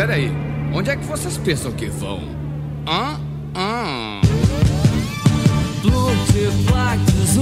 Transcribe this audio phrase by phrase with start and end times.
[0.00, 0.32] peraí.
[0.72, 2.20] Onde é que vocês pensam que vão?
[2.88, 3.20] Hã?
[3.54, 4.22] Hã?
[5.84, 7.36] Multiplactus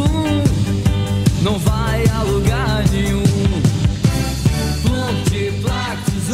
[1.41, 3.23] não vai a lugar nenhum.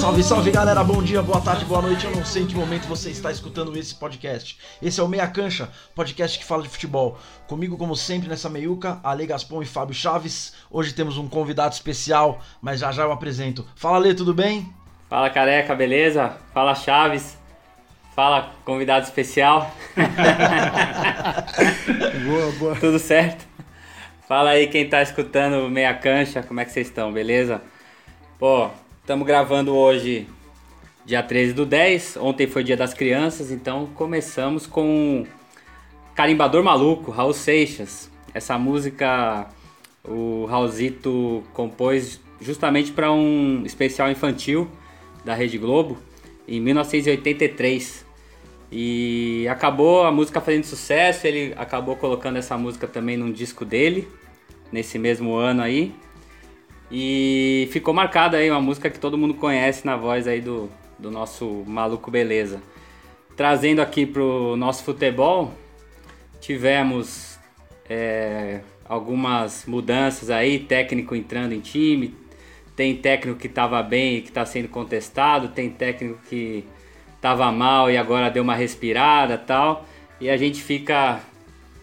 [0.01, 2.07] Salve, salve galera, bom dia, boa tarde, boa noite.
[2.07, 4.59] Eu não sei em que momento você está escutando esse podcast.
[4.81, 7.19] Esse é o Meia Cancha, podcast que fala de futebol.
[7.47, 10.55] Comigo, como sempre, nessa meiuca, Ale Gaspon e Fábio Chaves.
[10.71, 13.67] Hoje temos um convidado especial, mas já já eu apresento.
[13.77, 14.73] Fala, Lê, tudo bem?
[15.15, 16.37] Fala careca, beleza?
[16.53, 17.39] Fala Chaves.
[18.17, 19.73] Fala convidado especial.
[22.27, 22.75] boa, boa.
[22.75, 23.47] Tudo certo?
[24.27, 27.63] Fala aí quem tá escutando Meia Cancha, como é que vocês estão, beleza?
[28.41, 28.69] Pô,
[29.03, 30.27] estamos gravando hoje,
[31.07, 32.17] dia 13 do 10.
[32.17, 35.25] Ontem foi dia das crianças, então começamos com
[36.17, 38.11] Carimbador Maluco, Raul Seixas.
[38.35, 39.47] Essa música
[40.03, 44.69] o Raulzito compôs justamente para um especial infantil
[45.25, 45.99] da Rede Globo
[46.47, 48.05] em 1983.
[48.71, 54.09] E acabou a música fazendo sucesso, ele acabou colocando essa música também num disco dele,
[54.73, 55.95] nesse mesmo ano aí.
[56.91, 61.11] E ficou marcada aí uma música que todo mundo conhece na voz aí do, do
[61.11, 62.61] nosso maluco beleza.
[63.37, 65.53] Trazendo aqui pro nosso futebol,
[66.41, 67.39] tivemos
[67.89, 72.15] é, algumas mudanças aí, técnico entrando em time,
[72.77, 76.65] tem técnico que estava bem e que está sendo contestado, tem técnico que
[77.17, 79.87] estava mal e agora deu uma respirada tal.
[80.21, 81.21] E a gente fica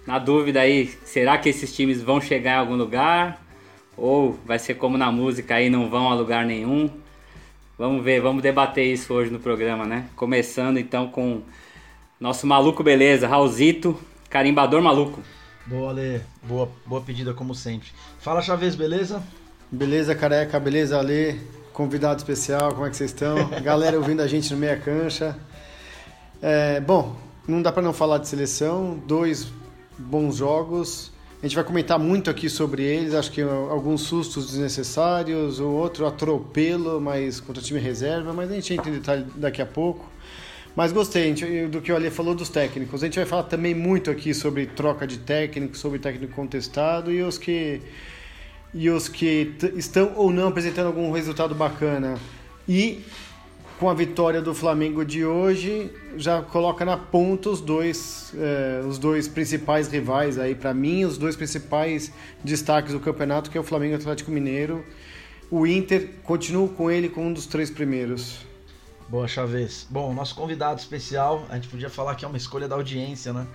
[0.06, 3.42] na dúvida aí, será que esses times vão chegar em algum lugar?
[3.98, 6.89] Ou vai ser como na música aí, não vão a lugar nenhum?
[7.78, 10.08] Vamos ver, vamos debater isso hoje no programa, né?
[10.16, 11.42] Começando então com
[12.20, 15.22] nosso maluco beleza, Raulzito, carimbador maluco.
[15.66, 16.20] Boa, Lê.
[16.44, 17.89] Boa, boa pedida, como sempre.
[18.20, 19.23] Fala, Chaves, beleza?
[19.73, 21.39] Beleza, careca, beleza, Ale,
[21.72, 23.38] convidado especial, como é que vocês estão?
[23.64, 25.33] Galera ouvindo a gente no Meia Cancha.
[26.41, 27.16] É, bom,
[27.47, 29.47] não dá para não falar de seleção, dois
[29.97, 31.14] bons jogos.
[31.42, 36.05] A gente vai comentar muito aqui sobre eles, acho que alguns sustos desnecessários, o outro
[36.05, 40.05] atropelo, mas contra time reserva, mas a gente entra em detalhe daqui a pouco.
[40.76, 41.33] Mas gostei
[41.70, 43.02] do que o Ale falou dos técnicos.
[43.02, 47.23] A gente vai falar também muito aqui sobre troca de técnico, sobre técnico contestado e
[47.23, 47.81] os que
[48.73, 52.17] e os que estão ou não apresentando algum resultado bacana.
[52.67, 53.04] E
[53.82, 58.99] com a vitória do Flamengo de hoje, já coloca na ponta os dois, eh, os
[58.99, 62.11] dois principais rivais aí para mim, os dois principais
[62.43, 64.86] destaques do campeonato, que é o Flamengo e o Atlético Mineiro.
[65.49, 68.45] O Inter continua com ele como um dos três primeiros.
[69.10, 69.87] Boa, Chaves.
[69.89, 73.48] Bom, nosso convidado especial, a gente podia falar que é uma escolha da audiência, né?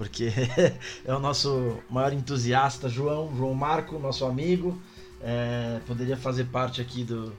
[0.00, 0.32] Porque
[1.04, 4.80] é o nosso maior entusiasta, João, João Marco, nosso amigo.
[5.20, 7.30] É, poderia fazer parte aqui do,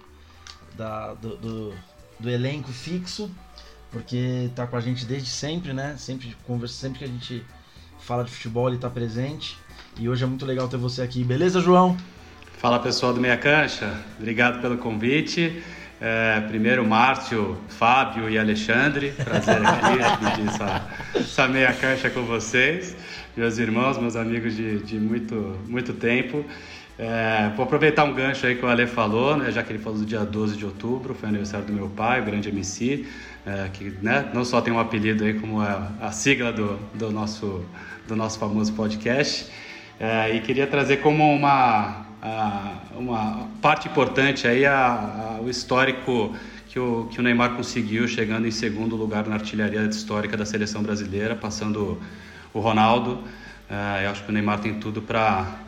[0.76, 1.74] da, do, do,
[2.20, 3.32] do, elenco fixo,
[3.90, 5.96] porque está com a gente desde sempre, né?
[5.98, 7.44] Sempre, conversa, sempre que a gente
[8.00, 9.58] fala de futebol, ele está presente.
[9.98, 11.24] E hoje é muito legal ter você aqui.
[11.24, 11.98] Beleza, João?
[12.60, 15.64] Fala pessoal do Meia Cancha, obrigado pelo convite.
[16.04, 19.12] É, primeiro, Márcio, Fábio e Alexandre.
[19.12, 22.96] Prazer aqui dividir essa, essa meia cancha com vocês.
[23.38, 26.44] Meus irmãos, meus amigos de, de muito, muito tempo.
[26.98, 30.00] É, vou aproveitar um gancho aí que o Ale falou, né, já que ele falou
[30.00, 33.06] do dia 12 de outubro, foi aniversário do meu pai, o grande MC,
[33.46, 37.12] é, que né, não só tem um apelido aí como a, a sigla do, do,
[37.12, 37.64] nosso,
[38.08, 39.52] do nosso famoso podcast.
[40.00, 42.08] É, e queria trazer como uma,
[42.96, 46.36] uma parte importante aí a, a, o histórico
[46.68, 50.82] que o, que o Neymar conseguiu, chegando em segundo lugar na artilharia histórica da seleção
[50.82, 52.00] brasileira, passando
[52.54, 53.16] o Ronaldo.
[53.70, 55.60] Uh, eu acho que o Neymar tem tudo para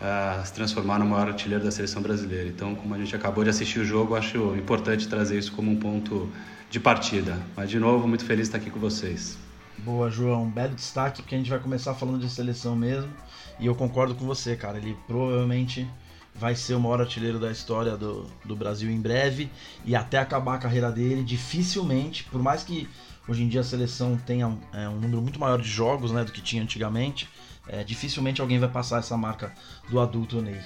[0.00, 2.48] uh, se transformar no maior artilheiro da seleção brasileira.
[2.48, 5.76] Então, como a gente acabou de assistir o jogo, acho importante trazer isso como um
[5.76, 6.30] ponto
[6.70, 7.40] de partida.
[7.56, 9.36] Mas, de novo, muito feliz de estar aqui com vocês.
[9.78, 10.48] Boa, João.
[10.48, 13.10] Belo destaque, porque a gente vai começar falando de seleção mesmo.
[13.58, 14.78] E eu concordo com você, cara.
[14.78, 15.88] Ele provavelmente
[16.34, 19.50] vai ser o maior artilheiro da história do, do Brasil em breve
[19.84, 22.88] e até acabar a carreira dele, dificilmente, por mais que
[23.28, 26.32] hoje em dia a seleção tenha é, um número muito maior de jogos né, do
[26.32, 27.28] que tinha antigamente,
[27.68, 29.52] é, dificilmente alguém vai passar essa marca
[29.88, 30.60] do adulto Ney.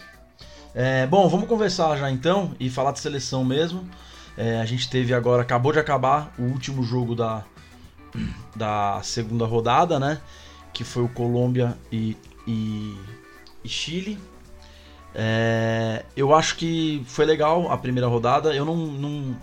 [0.75, 3.89] É, bom, vamos conversar já então e falar de seleção mesmo.
[4.37, 7.45] É, a gente teve agora, acabou de acabar o último jogo da,
[8.55, 10.21] da segunda rodada, né?
[10.73, 12.95] Que foi o Colômbia e, e,
[13.65, 14.19] e Chile.
[15.19, 18.55] É, eu acho que foi legal a primeira rodada.
[18.55, 19.37] Eu não, não,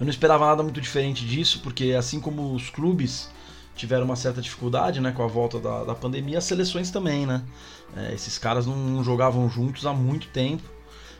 [0.00, 3.28] não esperava nada muito diferente disso, porque assim como os clubes
[3.74, 7.44] tiveram uma certa dificuldade né, com a volta da, da pandemia, as seleções também, né?
[7.94, 10.62] É, esses caras não, não, jogavam juntos há muito tempo.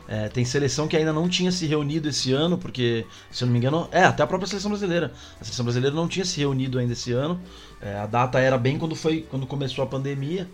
[0.07, 3.53] É, tem seleção que ainda não tinha se reunido esse ano, porque, se eu não
[3.53, 5.13] me engano, é, até a própria seleção brasileira.
[5.39, 7.39] A seleção brasileira não tinha se reunido ainda esse ano.
[7.79, 10.49] É, a data era bem quando foi quando começou a pandemia.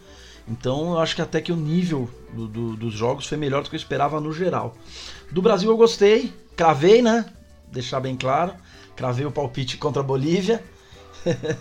[0.48, 3.70] Então eu acho que até que o nível do, do, dos jogos foi melhor do
[3.70, 4.76] que eu esperava no geral.
[5.32, 7.26] Do Brasil eu gostei, cravei, né?
[7.72, 8.54] Deixar bem claro.
[8.96, 10.64] Cravei o palpite contra a Bolívia.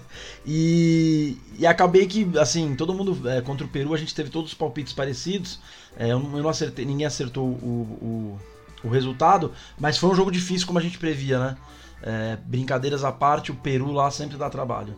[0.47, 4.51] e, e, acabei que, assim, todo mundo é, contra o Peru, a gente teve todos
[4.51, 5.61] os palpites parecidos.
[5.97, 8.39] É, eu, não, eu, não, acertei, ninguém acertou o,
[8.83, 11.57] o, o, resultado, mas foi um jogo difícil como a gente previa, né?
[12.03, 14.97] É, brincadeiras à parte, o Peru lá sempre dá trabalho.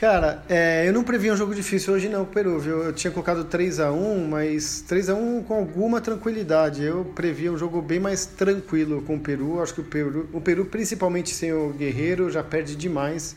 [0.00, 2.82] Cara, é, eu não previ um jogo difícil hoje não, Peru, viu?
[2.84, 6.82] Eu tinha colocado 3 a 1 mas 3 a 1 com alguma tranquilidade.
[6.82, 9.60] Eu previ um jogo bem mais tranquilo com o Peru.
[9.60, 13.36] Acho que o Peru, o Peru principalmente sem o Guerreiro, já perde demais.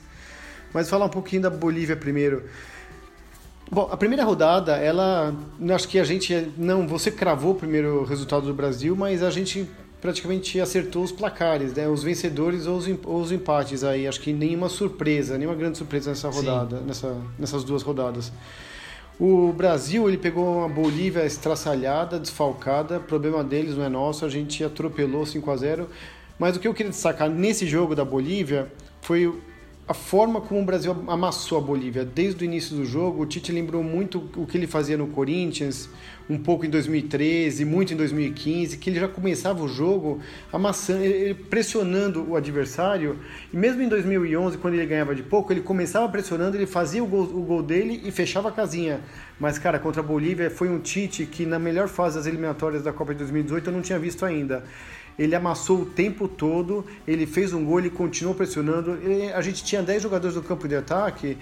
[0.74, 2.44] Mas falar um pouquinho da Bolívia primeiro.
[3.70, 5.36] Bom, a primeira rodada, ela.
[5.76, 6.50] Acho que a gente.
[6.58, 9.70] Não, você cravou o primeiro resultado do Brasil, mas a gente
[10.04, 11.88] praticamente acertou os placares, né?
[11.88, 14.06] Os vencedores ou os, ou os empates aí.
[14.06, 18.30] Acho que nenhuma surpresa, nenhuma grande surpresa nessa rodada, nessa, nessas duas rodadas.
[19.18, 23.00] O Brasil, ele pegou uma Bolívia estraçalhada, desfalcada.
[23.00, 24.26] Problema deles, não é nosso.
[24.26, 25.88] A gente atropelou 5 a 0
[26.38, 28.70] Mas o que eu queria destacar nesse jogo da Bolívia
[29.00, 29.34] foi
[29.86, 32.06] a forma como o Brasil amassou a Bolívia.
[32.06, 35.90] Desde o início do jogo, o Tite lembrou muito o que ele fazia no Corinthians,
[36.30, 40.22] um pouco em 2013, muito em 2015, que ele já começava o jogo
[40.54, 41.04] amassando,
[41.50, 43.20] pressionando o adversário,
[43.52, 47.08] e mesmo em 2011, quando ele ganhava de pouco, ele começava pressionando, ele fazia o
[47.08, 49.02] gol, o gol dele e fechava a casinha.
[49.38, 52.94] Mas, cara, contra a Bolívia foi um Tite que na melhor fase das eliminatórias da
[52.94, 54.64] Copa de 2018 eu não tinha visto ainda
[55.18, 58.98] ele amassou o tempo todo, ele fez um gol, ele continuou pressionando.
[59.04, 61.38] Ele, a gente tinha 10 jogadores no campo de ataque.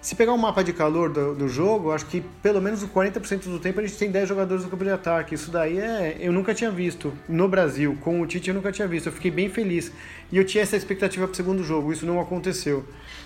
[0.00, 3.58] Se pegar um mapa de calor do, do jogo, acho que pelo menos 40% do
[3.58, 5.34] tempo a gente tem 10 jogadores no campo de ataque.
[5.34, 6.18] Isso daí é.
[6.20, 7.12] Eu nunca tinha visto.
[7.28, 9.06] No Brasil, com o Tite, eu nunca tinha visto.
[9.06, 9.90] Eu fiquei bem feliz.
[10.30, 11.92] E eu tinha essa expectativa para o segundo jogo.
[11.92, 12.84] Isso não aconteceu.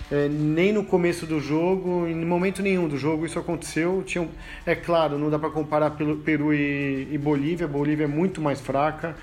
[0.09, 4.01] É, nem no começo do jogo, em momento nenhum do jogo isso aconteceu.
[4.03, 4.27] Tinha,
[4.65, 7.67] é claro, não dá para comparar Peru e, e Bolívia.
[7.67, 9.15] Bolívia é muito mais fraca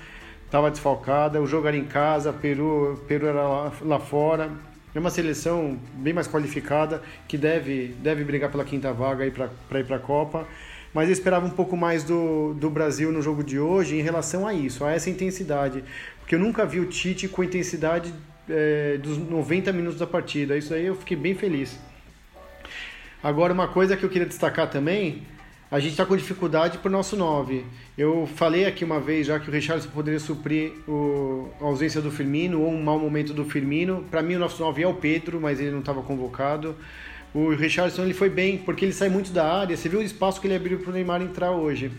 [0.49, 4.49] estava desfalcada, o jogo era em casa, Peru, Peru era lá, lá, fora.
[4.95, 9.31] É uma seleção bem mais qualificada que deve, deve brigar pela quinta vaga
[9.69, 10.47] para ir para a Copa.
[10.91, 14.47] Mas eu esperava um pouco mais do, do Brasil no jogo de hoje em relação
[14.47, 15.83] a isso, a essa intensidade.
[16.19, 18.11] Porque eu nunca vi o Tite com a intensidade
[18.49, 20.57] é, dos 90 minutos da partida.
[20.57, 21.79] Isso aí eu fiquei bem feliz.
[23.21, 25.21] Agora, uma coisa que eu queria destacar também
[25.71, 27.63] a gente está com dificuldade para o nosso 9.
[27.95, 32.09] Eu falei aqui uma vez já que o Richardson poderia suprir o, a ausência do
[32.09, 34.03] Firmino ou um mau momento do Firmino.
[34.09, 36.75] Para mim, o nosso 9 é o Pedro, mas ele não estava convocado.
[37.35, 39.77] O Richardson ele foi bem porque ele sai muito da área.
[39.77, 41.91] Você viu o espaço que ele abriu para o Neymar entrar hoje.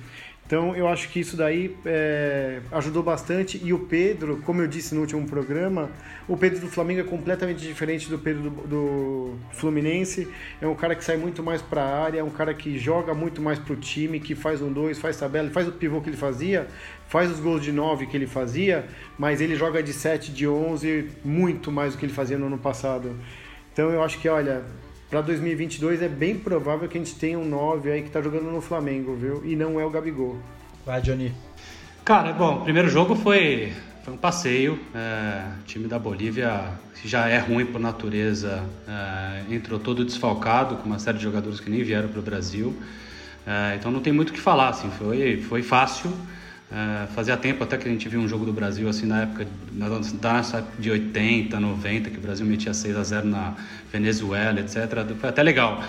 [0.50, 3.60] Então eu acho que isso daí é, ajudou bastante.
[3.62, 5.88] E o Pedro, como eu disse no último programa,
[6.26, 10.26] o Pedro do Flamengo é completamente diferente do Pedro do, do Fluminense.
[10.60, 13.14] É um cara que sai muito mais para a área, é um cara que joga
[13.14, 16.10] muito mais para o time, que faz um dois, faz tabela, faz o pivô que
[16.10, 16.66] ele fazia,
[17.06, 18.86] faz os gols de 9 que ele fazia,
[19.16, 22.58] mas ele joga de 7, de 11, muito mais do que ele fazia no ano
[22.58, 23.16] passado.
[23.72, 24.64] Então eu acho que, olha,
[25.10, 28.44] para 2022 é bem provável que a gente tenha um 9 aí que tá jogando
[28.44, 29.44] no Flamengo, viu?
[29.44, 30.38] E não é o Gabigol.
[30.86, 31.34] Vai, Johnny.
[32.04, 33.72] Cara, bom, o primeiro jogo foi,
[34.04, 34.78] foi um passeio.
[34.94, 40.86] É, o time da Bolívia já é ruim por natureza, é, entrou todo desfalcado, com
[40.86, 42.72] uma série de jogadores que nem vieram para o Brasil.
[43.44, 46.12] É, então não tem muito o que falar, assim, foi, foi fácil.
[46.70, 49.44] Uh, fazia tempo até que a gente viu um jogo do Brasil assim na época,
[49.72, 53.54] na, nessa época de 80, 90, que o Brasil metia 6 a 0 na
[53.92, 54.86] Venezuela, etc.
[55.18, 55.82] Foi até legal.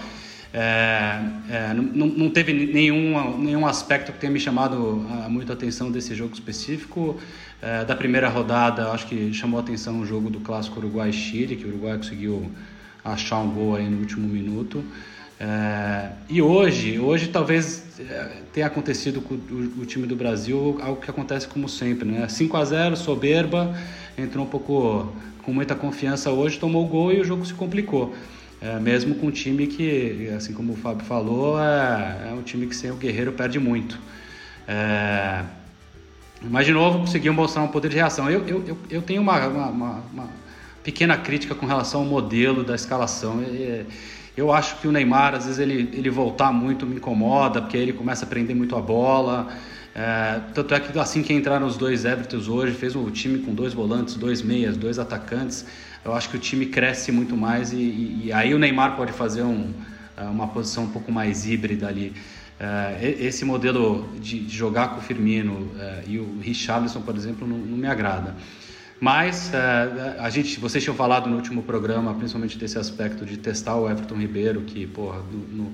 [0.53, 1.19] É,
[1.49, 5.91] é, não, não teve nenhum, nenhum aspecto que tenha me chamado uh, muito a atenção
[5.91, 7.19] desse jogo específico.
[7.61, 11.65] É, da primeira rodada, acho que chamou a atenção o jogo do clássico Uruguai-Chile, que
[11.65, 12.51] o Uruguai conseguiu
[13.05, 14.83] achar um gol aí no último minuto.
[15.43, 21.01] É, e hoje, hoje talvez é, tenha acontecido com o, o, time do Brasil algo
[21.01, 22.27] que acontece como sempre, né?
[22.27, 23.75] 5 a 0 soberba,
[24.15, 28.13] entrou um pouco com muita confiança hoje, tomou o gol e o jogo se complicou.
[28.61, 32.67] É, mesmo com um time que, assim como o Fábio falou, é, é um time
[32.67, 33.97] que sem o Guerreiro perde muito.
[34.67, 35.43] É,
[36.43, 38.29] mas de novo conseguiu mostrar um poder de reação.
[38.29, 40.29] Eu, eu, eu tenho uma, uma, uma, uma
[40.83, 43.41] pequena crítica com relação ao modelo da escalação.
[43.41, 43.85] É,
[44.35, 47.83] eu acho que o Neymar, às vezes, ele, ele voltar muito me incomoda, porque aí
[47.83, 49.49] ele começa a prender muito a bola.
[49.93, 53.53] É, tanto é que assim que entraram os dois Evertons hoje, fez um time com
[53.53, 55.65] dois volantes, dois meias, dois atacantes.
[56.03, 59.11] Eu acho que o time cresce muito mais e, e, e aí o Neymar pode
[59.11, 59.73] fazer um,
[60.15, 62.13] é, uma posição um pouco mais híbrida ali.
[62.59, 67.45] é, esse modelo de, de, jogar com o Firmino é, e o Richarlison, por exemplo,
[67.47, 68.35] não, não me agrada.
[69.01, 73.75] Mas é, a gente, vocês tinham falado no último programa, principalmente desse aspecto de testar
[73.75, 75.71] o Everton Ribeiro, que porra, no, no,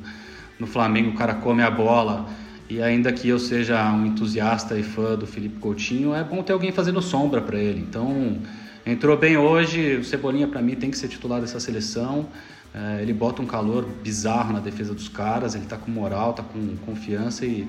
[0.58, 2.30] no Flamengo o cara come a bola.
[2.70, 6.54] E ainda que eu seja um entusiasta e fã do Felipe Coutinho, é bom ter
[6.54, 7.82] alguém fazendo sombra para ele.
[7.82, 8.38] Então,
[8.86, 9.98] entrou bem hoje.
[9.98, 12.28] O Cebolinha, para mim, tem que ser titular dessa seleção.
[12.74, 16.44] É, ele bota um calor bizarro na defesa dos caras, ele tá com moral, tá
[16.44, 17.68] com confiança e,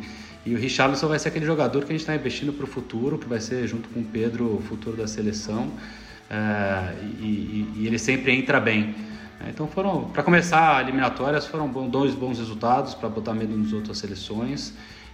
[0.48, 3.18] e o Richarlison vai ser aquele jogador que a gente está investindo para o futuro,
[3.18, 5.70] que vai ser junto com o Pedro o futuro da seleção
[6.30, 8.94] é, e, e, ele sempre entra bem.
[9.44, 13.98] É, então foram, para começar eliminatórias, foram dois bons resultados para botar medo nas outras
[13.98, 14.72] seleções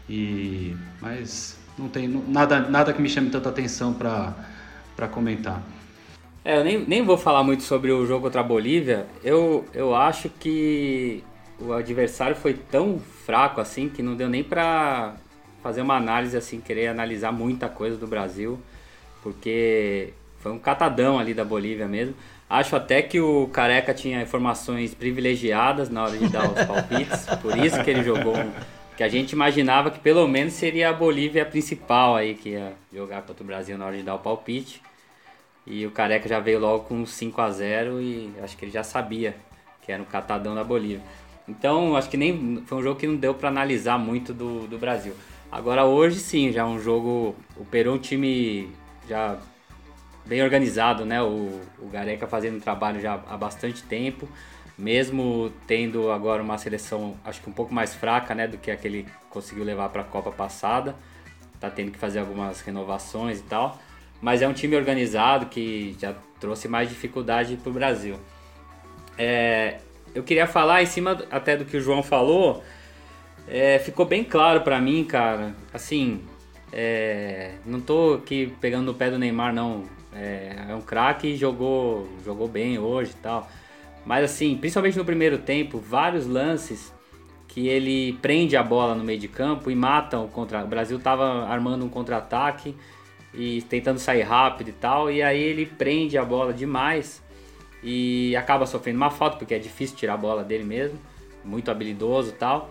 [0.09, 5.63] e mas não tem nada nada que me chame tanta atenção para comentar.
[6.45, 9.07] É, eu nem, nem vou falar muito sobre o jogo contra a Bolívia.
[9.23, 11.25] Eu, eu acho que
[11.59, 15.15] o adversário foi tão fraco assim que não deu nem pra
[15.65, 18.61] fazer uma análise assim, querer analisar muita coisa do Brasil,
[19.23, 22.15] porque foi um catadão ali da Bolívia mesmo.
[22.51, 27.57] Acho até que o Careca tinha informações privilegiadas na hora de dar os palpites, por
[27.57, 28.37] isso que ele jogou
[28.95, 32.75] que a gente imaginava que pelo menos seria a Bolívia a principal aí que ia
[32.93, 34.83] jogar contra o Brasil na hora de dar o palpite.
[35.67, 38.85] E o Careca já veio logo com 5 a 0 e acho que ele já
[38.85, 39.35] sabia
[39.83, 41.01] que era um catadão da Bolívia.
[41.49, 44.79] Então, acho que nem foi um jogo que não deu para analisar muito do, do
[44.79, 45.15] Brasil.
[45.55, 48.69] Agora hoje sim, já é um jogo, o Peru é um time
[49.09, 49.39] já
[50.27, 51.23] bem organizado, né?
[51.23, 54.29] O, o Gareca fazendo trabalho já há bastante tempo,
[54.77, 59.07] mesmo tendo agora uma seleção acho que um pouco mais fraca, né, do que aquele
[59.31, 60.97] conseguiu levar para a Copa passada.
[61.61, 63.79] Tá tendo que fazer algumas renovações e tal
[64.25, 68.17] mas é um time organizado que já trouxe mais dificuldade para o Brasil.
[69.19, 69.81] É,
[70.15, 72.65] eu queria falar em cima até do que o João falou,
[73.49, 75.55] é, ficou bem claro para mim, cara.
[75.73, 76.23] Assim,
[76.73, 79.85] é, não tô aqui pegando no pé do Neymar, não.
[80.13, 83.49] É, é um craque e jogou, jogou bem hoje e tal.
[84.07, 86.93] Mas assim, principalmente no primeiro tempo, vários lances
[87.49, 90.65] que ele prende a bola no meio de campo e mata o contra.
[90.65, 92.77] O Brasil tava armando um contra-ataque
[93.33, 97.23] e tentando sair rápido e tal, e aí ele prende a bola demais
[97.83, 100.99] e acaba sofrendo uma falta, porque é difícil tirar a bola dele mesmo,
[101.45, 102.71] muito habilidoso e tal.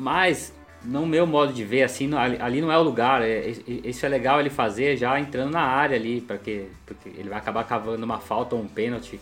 [0.00, 0.50] Mas,
[0.82, 3.20] no meu modo de ver, assim, ali não é o lugar.
[3.20, 7.36] É, isso é legal ele fazer já entrando na área ali, porque, porque ele vai
[7.36, 9.20] acabar cavando uma falta ou um pênalti.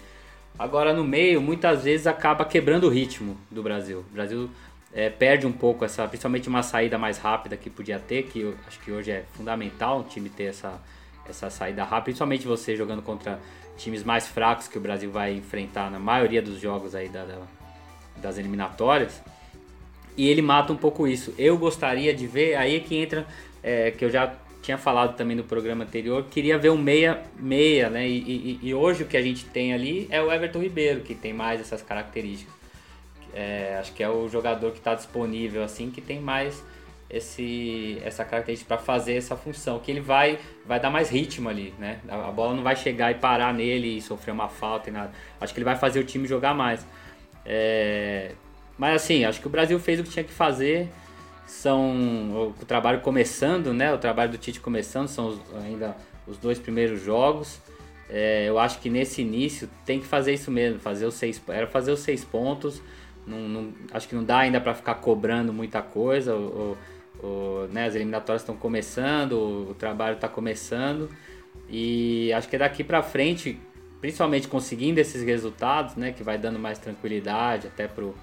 [0.56, 4.04] Agora, no meio, muitas vezes acaba quebrando o ritmo do Brasil.
[4.08, 4.48] O Brasil
[4.94, 8.54] é, perde um pouco essa, principalmente uma saída mais rápida que podia ter, que eu
[8.68, 10.80] acho que hoje é fundamental o time ter essa,
[11.28, 13.40] essa saída rápida, principalmente você jogando contra
[13.76, 17.38] times mais fracos que o Brasil vai enfrentar na maioria dos jogos aí da, da,
[18.18, 19.20] das eliminatórias.
[20.18, 21.32] E ele mata um pouco isso.
[21.38, 23.24] Eu gostaria de ver, aí é que entra,
[23.62, 27.88] é, que eu já tinha falado também no programa anterior, queria ver um meia, meia,
[27.88, 28.06] né?
[28.06, 31.14] E, e, e hoje o que a gente tem ali é o Everton Ribeiro, que
[31.14, 32.52] tem mais essas características.
[33.32, 36.64] É, acho que é o jogador que está disponível assim que tem mais
[37.10, 41.74] esse essa característica para fazer essa função que ele vai vai dar mais ritmo ali
[41.78, 44.92] né a, a, bola não vai chegar e parar nele e sofrer uma falta e
[44.92, 46.86] nada acho que ele vai fazer o time jogar mais
[47.44, 48.32] é,
[48.78, 50.88] mas assim acho que o Brasil fez o que tinha que fazer
[51.46, 56.58] são o, trabalho começando né o trabalho do Tite começando são os, ainda os dois
[56.58, 57.60] primeiros jogos
[58.08, 61.66] é, eu acho que nesse início tem que fazer isso mesmo fazer os seis era
[61.66, 62.80] fazer os seis pontos
[63.28, 66.34] não, não, acho que não dá ainda para ficar cobrando muita coisa.
[66.34, 66.76] O,
[67.22, 71.10] o, né, as eliminatórias estão começando, o, trabalho está começando.
[71.68, 73.60] E acho que daqui para frente,
[74.00, 78.14] principalmente conseguindo esses resultados, né, que vai dando mais tranquilidade até pro,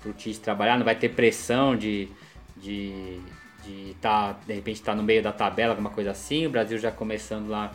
[0.00, 2.08] pro Tite trabalhar, não vai ter pressão de
[2.56, 3.20] de
[3.64, 6.46] de tá, de repente estar tá no meio da tabela, alguma coisa assim.
[6.46, 7.72] O Brasil já começando lá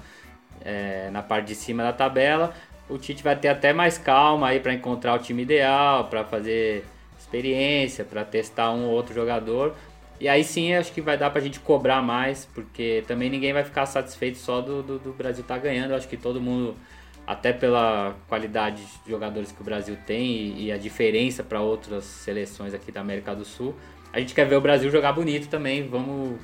[0.62, 2.54] é, na parte de cima da tabela
[2.90, 6.86] o Tite vai ter até mais calma aí para encontrar o time ideal, para fazer
[7.18, 9.76] experiência, para testar um ou outro jogador.
[10.20, 13.54] E aí sim acho que vai dar para a gente cobrar mais, porque também ninguém
[13.54, 15.94] vai ficar satisfeito só do, do, do Brasil estar tá ganhando.
[15.94, 16.76] Acho que todo mundo,
[17.26, 22.04] até pela qualidade de jogadores que o Brasil tem e, e a diferença para outras
[22.04, 23.76] seleções aqui da América do Sul,
[24.12, 25.88] a gente quer ver o Brasil jogar bonito também.
[25.88, 26.40] Vamos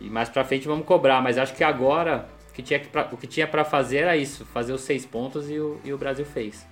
[0.00, 3.98] e mais para frente vamos cobrar, mas acho que agora o que tinha, para fazer
[3.98, 6.66] era isso, fazer os seis pontos e o, e o Brasil fez.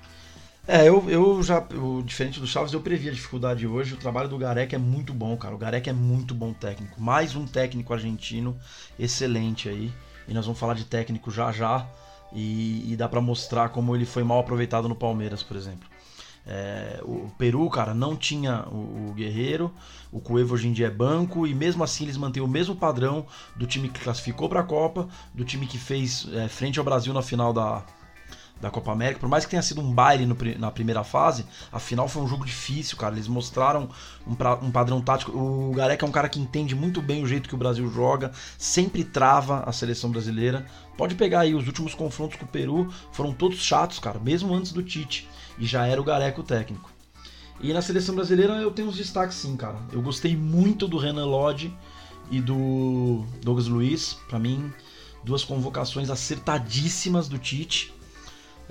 [0.69, 3.95] É, eu, eu já, o, diferente do Chaves, eu previ a dificuldade hoje.
[3.95, 5.55] O trabalho do Gareca é muito bom, cara.
[5.55, 7.01] O Gareca é muito bom técnico.
[7.01, 8.59] Mais um técnico argentino
[8.99, 9.91] excelente aí.
[10.29, 11.87] E nós vamos falar de técnico já já.
[12.33, 15.89] E, e dá para mostrar como ele foi mal aproveitado no Palmeiras, por exemplo.
[16.47, 19.73] É, o Peru, cara, não tinha o, o Guerreiro,
[20.11, 23.27] o Cuevo hoje em dia é banco, e mesmo assim eles mantêm o mesmo padrão
[23.55, 27.13] do time que classificou para a Copa, do time que fez é, frente ao Brasil
[27.13, 27.85] na final da,
[28.61, 31.79] da Copa América, por mais que tenha sido um baile no, na primeira fase, a
[31.79, 33.15] final foi um jogo difícil, cara.
[33.15, 33.89] Eles mostraram
[34.27, 35.33] um, pra, um, padrão tático.
[35.33, 38.33] O Gareca é um cara que entende muito bem o jeito que o Brasil joga,
[38.59, 40.67] sempre trava a seleção brasileira.
[40.97, 44.73] Pode pegar aí, os últimos confrontos com o Peru foram todos chatos, cara, mesmo antes
[44.73, 45.29] do Tite.
[45.59, 46.91] E já era o Gareca o técnico.
[47.63, 49.79] E na seleção brasileira eu tenho uns destaques sim, cara.
[49.93, 51.75] Eu gostei muito do Renan Lodge
[52.31, 54.19] e do Douglas Luiz.
[54.29, 54.73] Para mim,
[55.25, 57.93] duas convocações acertadíssimas do Tite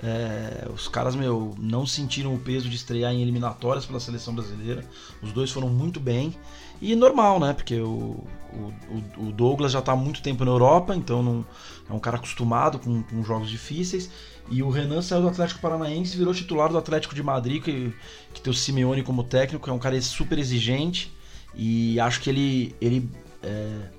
[0.02, 4.84] é, os caras, meu, não sentiram o peso de estrear em eliminatórias pela seleção brasileira.
[5.22, 6.34] Os dois foram muito bem.
[6.80, 7.52] E normal, né?
[7.52, 8.72] Porque o, o,
[9.18, 11.44] o Douglas já está há muito tempo na Europa, então não,
[11.88, 14.10] é um cara acostumado com, com, jogos difíceis.
[14.50, 17.94] E o Renan saiu do Atlético Paranaense e virou titular do Atlético de Madrid, que,
[18.32, 21.14] que tem o Simeone como técnico, é um cara super exigente.
[21.54, 23.10] E acho que ele, ele
[23.42, 23.90] é,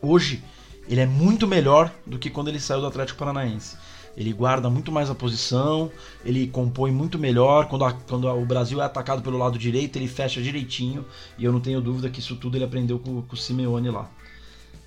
[0.00, 0.42] hoje
[0.88, 3.76] ele é muito melhor do que quando ele saiu do Atlético Paranaense.
[4.16, 5.90] Ele guarda muito mais a posição,
[6.24, 7.68] ele compõe muito melhor.
[7.68, 11.04] Quando, a, quando a, o Brasil é atacado pelo lado direito, ele fecha direitinho.
[11.36, 14.10] E eu não tenho dúvida que isso tudo ele aprendeu com, com o Simeone lá.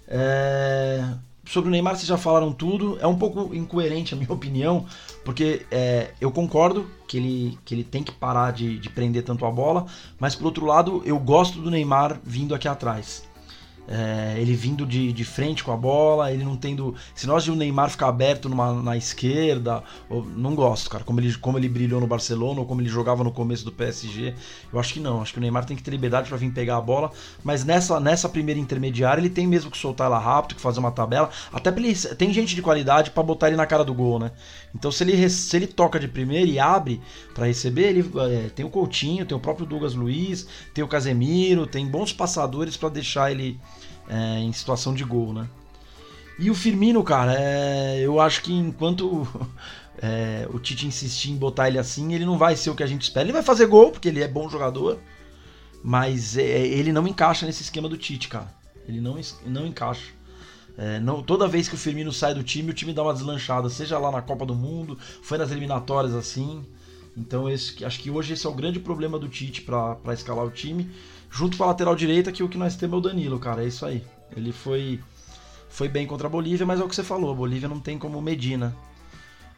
[0.07, 1.13] É...
[1.45, 2.97] Sobre o Neymar, vocês já falaram tudo.
[2.99, 4.85] É um pouco incoerente a minha opinião,
[5.23, 9.45] porque é, eu concordo que ele, que ele tem que parar de, de prender tanto
[9.45, 9.85] a bola,
[10.19, 13.28] mas por outro lado, eu gosto do Neymar vindo aqui atrás.
[13.91, 16.93] É, ele vindo de, de frente com a bola, ele não tendo.
[17.15, 19.83] Se nós de o Neymar ficar aberto numa, na esquerda,
[20.37, 21.03] não gosto, cara.
[21.03, 24.35] Como ele, como ele brilhou no Barcelona ou como ele jogava no começo do PSG,
[24.71, 25.23] eu acho que não.
[25.23, 27.11] Acho que o Neymar tem que ter liberdade para vir pegar a bola,
[27.43, 30.91] mas nessa, nessa primeira intermediária ele tem mesmo que soltar ela rápido, que fazer uma
[30.91, 31.31] tabela.
[31.51, 34.31] Até ele, tem gente de qualidade para botar ele na cara do gol, né?
[34.75, 37.01] Então se ele, se ele toca de primeira e abre
[37.33, 41.65] para receber, ele é, tem o Coutinho, tem o próprio Douglas Luiz, tem o Casemiro,
[41.65, 43.59] tem bons passadores para deixar ele
[44.09, 45.47] é, em situação de gol, né?
[46.39, 49.27] E o Firmino, cara, é, eu acho que enquanto
[50.01, 52.87] é, o Tite insistir em botar ele assim, ele não vai ser o que a
[52.87, 53.25] gente espera.
[53.25, 54.99] Ele vai fazer gol, porque ele é bom jogador,
[55.83, 58.51] mas é, ele não encaixa nesse esquema do Tite, cara.
[58.87, 60.11] Ele não, não encaixa.
[60.77, 63.69] É, não, toda vez que o Firmino sai do time, o time dá uma deslanchada,
[63.69, 66.65] seja lá na Copa do Mundo, foi nas eliminatórias assim.
[67.17, 70.49] Então esse, acho que hoje esse é o grande problema do Tite para escalar o
[70.49, 70.89] time
[71.29, 73.63] junto com a lateral direita, que o que nós temos é o Danilo, cara.
[73.63, 74.03] É isso aí.
[74.35, 74.99] Ele foi,
[75.69, 77.31] foi bem contra a Bolívia, mas é o que você falou.
[77.31, 78.71] A Bolívia não tem como medir, né?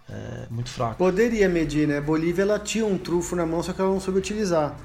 [0.10, 0.96] É muito fraco.
[0.96, 2.00] Poderia medir, né?
[2.00, 4.76] A Bolívia ela tinha um trufo na mão, só que ela não soube utilizar.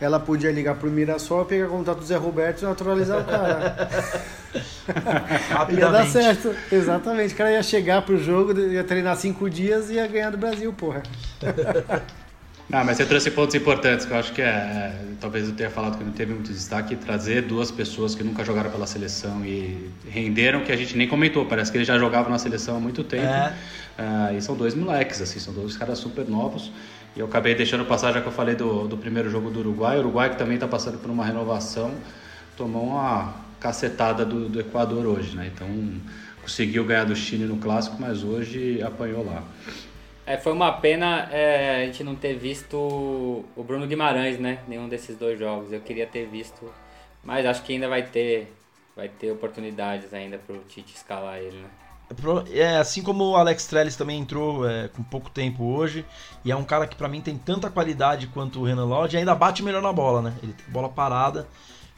[0.00, 3.88] Ela podia ligar pro Mirassol, pegar contato do Zé Roberto e naturalizar o cara.
[5.70, 6.54] ia dar certo.
[6.70, 7.34] Exatamente.
[7.34, 10.72] O cara ia chegar pro jogo, ia treinar cinco dias e ia ganhar do Brasil,
[10.72, 11.02] porra.
[12.72, 15.68] Ah, mas você trouxe pontos importantes que eu acho que é, é, Talvez eu tenha
[15.68, 16.96] falado que não teve muito destaque.
[16.96, 21.44] Trazer duas pessoas que nunca jogaram pela seleção e renderam, que a gente nem comentou.
[21.44, 23.26] Parece que eles já jogavam na seleção há muito tempo.
[23.26, 23.54] É.
[23.98, 26.72] Uh, e são dois moleques, assim, são dois caras super novos.
[27.14, 29.98] E eu acabei deixando passar, já que eu falei do, do primeiro jogo do Uruguai.
[29.98, 31.92] O Uruguai, que também está passando por uma renovação,
[32.56, 35.52] tomou uma cacetada do, do Equador hoje, né?
[35.54, 35.68] Então
[36.40, 39.44] conseguiu ganhar do Chile no clássico, mas hoje apanhou lá.
[40.24, 44.60] É, foi uma pena é, a gente não ter visto o Bruno Guimarães, né?
[44.68, 45.72] Nenhum desses dois jogos.
[45.72, 46.72] Eu queria ter visto,
[47.24, 48.52] mas acho que ainda vai ter,
[48.94, 51.68] vai ter oportunidades ainda o Tite escalar ele, né?
[52.52, 56.04] É, assim como o Alex Trellis também entrou é, com pouco tempo hoje,
[56.44, 59.18] e é um cara que para mim tem tanta qualidade quanto o Renan Lodge, e
[59.18, 60.34] ainda bate melhor na bola, né?
[60.42, 61.48] Ele tem bola parada,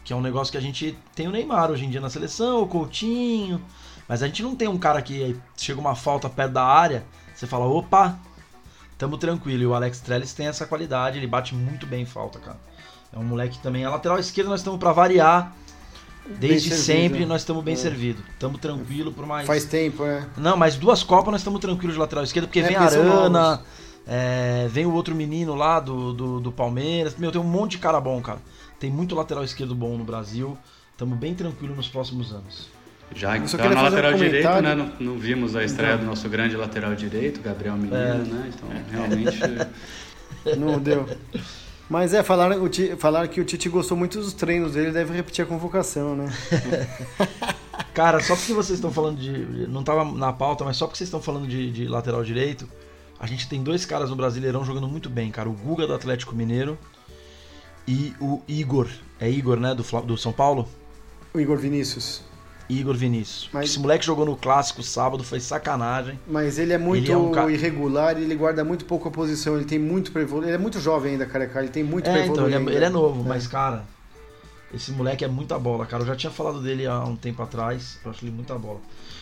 [0.04, 2.62] que é um negócio que a gente tem o Neymar hoje em dia na seleção,
[2.62, 3.60] o Coutinho,
[4.06, 7.04] mas a gente não tem um cara que chega uma falta perto da área,
[7.44, 8.18] você fala, opa,
[8.98, 9.62] tamo tranquilo.
[9.62, 12.58] E o Alex Trellis tem essa qualidade, ele bate muito bem em falta, cara.
[13.12, 13.84] É um moleque também.
[13.84, 15.54] A lateral esquerda nós estamos para variar.
[16.26, 17.26] Desde servido, sempre né?
[17.26, 17.76] nós estamos bem é.
[17.76, 18.24] servidos.
[18.30, 19.46] Estamos tranquilo por mais.
[19.46, 20.26] Faz tempo, é.
[20.38, 23.62] Não, mas duas Copas nós estamos tranquilos de lateral esquerda, porque é, vem a Arana,
[24.06, 27.14] é, vem o outro menino lá do, do, do, Palmeiras.
[27.18, 28.38] Meu, tem um monte de cara bom, cara.
[28.80, 30.56] Tem muito lateral esquerdo bom no Brasil.
[30.92, 32.70] Estamos bem tranquilos nos próximos anos.
[33.14, 34.74] Já então na lateral um direito, né?
[34.74, 36.04] Não, não, vimos a estreia então.
[36.04, 38.14] do nosso grande lateral direito, Gabriel Menino, é.
[38.18, 38.50] né?
[38.52, 39.38] Então, realmente.
[40.58, 41.08] não deu.
[41.88, 45.44] Mas é, falaram, o falaram que o Tite gostou muito dos treinos dele, deve repetir
[45.44, 46.26] a convocação, né?
[47.94, 49.68] Cara, só porque vocês estão falando de.
[49.68, 52.68] Não estava na pauta, mas só porque vocês estão falando de, de, lateral direito,
[53.20, 55.48] a gente tem dois caras no Brasileirão jogando muito bem, cara.
[55.48, 56.76] O Guga do Atlético Mineiro
[57.86, 58.88] e o Igor.
[59.20, 59.74] É Igor, né?
[59.74, 60.68] Do, do São Paulo?
[61.32, 62.22] O Igor Vinícius.
[62.68, 63.48] Igor Vinícius.
[63.52, 66.18] Mas- Esse moleque jogou no clássico sábado, foi sacanagem.
[66.26, 69.56] Mas ele é muito Ele é um ca- irregular, ele guarda muito pouco a posição,
[69.56, 70.48] ele tem muito pra evoluir.
[70.48, 72.54] Ele é muito jovem ainda, Careca, ele tem muito pra É, então, evoluir.
[72.56, 73.84] ele é, ele é novo, mas cara,
[74.72, 76.02] esse moleque é muita bola, cara.
[76.02, 78.80] Eu já tinha falado dele há um tempo atrás, eu acho ele muita bola.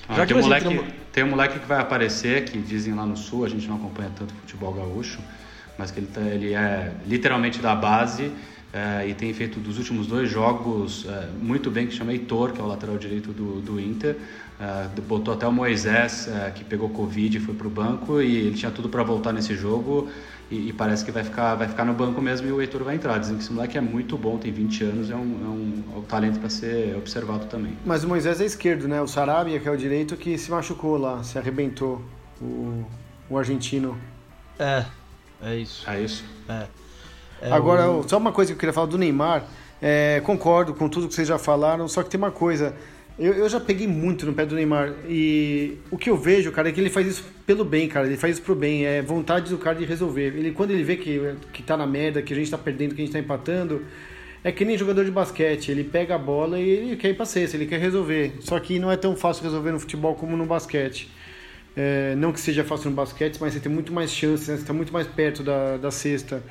[0.08, 2.94] Ah, Já que tem, um moleque, entramos- tem um moleque que vai aparecer, que dizem
[2.94, 5.18] lá no sul, a gente não acompanha tanto futebol gaúcho,
[5.78, 8.30] mas que ele, tá- ele é literalmente da base
[8.72, 12.60] eh, e tem feito dos últimos dois jogos eh, muito bem, que chama Heitor, que
[12.60, 14.16] é o lateral direito do, do Inter.
[14.58, 18.70] Eh, botou até o Moisés, que pegou Covid e foi pro banco, e ele tinha
[18.70, 20.08] tudo para voltar nesse jogo.
[20.50, 22.94] E, e parece que vai ficar, vai ficar no banco mesmo e o Heitor vai
[22.94, 23.18] entrar.
[23.18, 25.98] Dizem que esse moleque é muito bom, tem 20 anos, é um, é um, é
[25.98, 27.76] um talento para ser observado também.
[27.86, 29.00] Mas o Moisés é esquerdo, né?
[29.00, 32.02] O Sarabia, que é o direito, que se machucou lá, se arrebentou.
[32.40, 32.84] O,
[33.30, 33.96] o argentino.
[34.58, 34.84] É,
[35.42, 35.88] é isso.
[35.88, 36.24] É isso.
[36.48, 36.66] É,
[37.42, 39.44] É, Agora, só uma coisa que eu queria falar do Neymar.
[39.80, 42.74] é, concordo com tudo que vocês já falaram, só que tem uma coisa.
[43.18, 46.68] Eu, eu já peguei muito no pé do Neymar e o que eu vejo, cara,
[46.68, 48.06] é que ele faz isso pelo bem, cara.
[48.06, 50.34] Ele faz isso pro bem, é vontade do cara de resolver.
[50.36, 53.02] Ele, quando ele vê que, que tá na merda, que a gente tá perdendo, que
[53.02, 53.82] a gente tá empatando,
[54.44, 55.70] é que nem jogador de basquete.
[55.70, 58.34] Ele pega a bola e ele quer ir pra cesta, ele quer resolver.
[58.40, 61.10] Só que não é tão fácil resolver no futebol como no basquete.
[61.76, 64.56] É, não que seja fácil no basquete, mas você tem muito mais chances, né?
[64.56, 66.42] você está muito mais perto da, da cesta.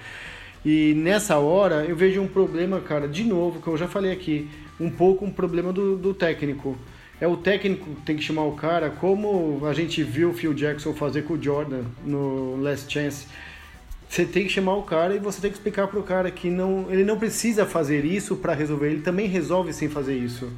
[0.63, 4.49] E nessa hora eu vejo um problema, cara, de novo, que eu já falei aqui,
[4.79, 6.77] um pouco um problema do, do técnico.
[7.19, 10.53] É o técnico que tem que chamar o cara, como a gente viu o Phil
[10.53, 13.27] Jackson fazer com o Jordan no Last Chance.
[14.07, 16.87] Você tem que chamar o cara e você tem que explicar pro cara que não,
[16.89, 20.51] ele não precisa fazer isso para resolver, ele também resolve sem fazer isso.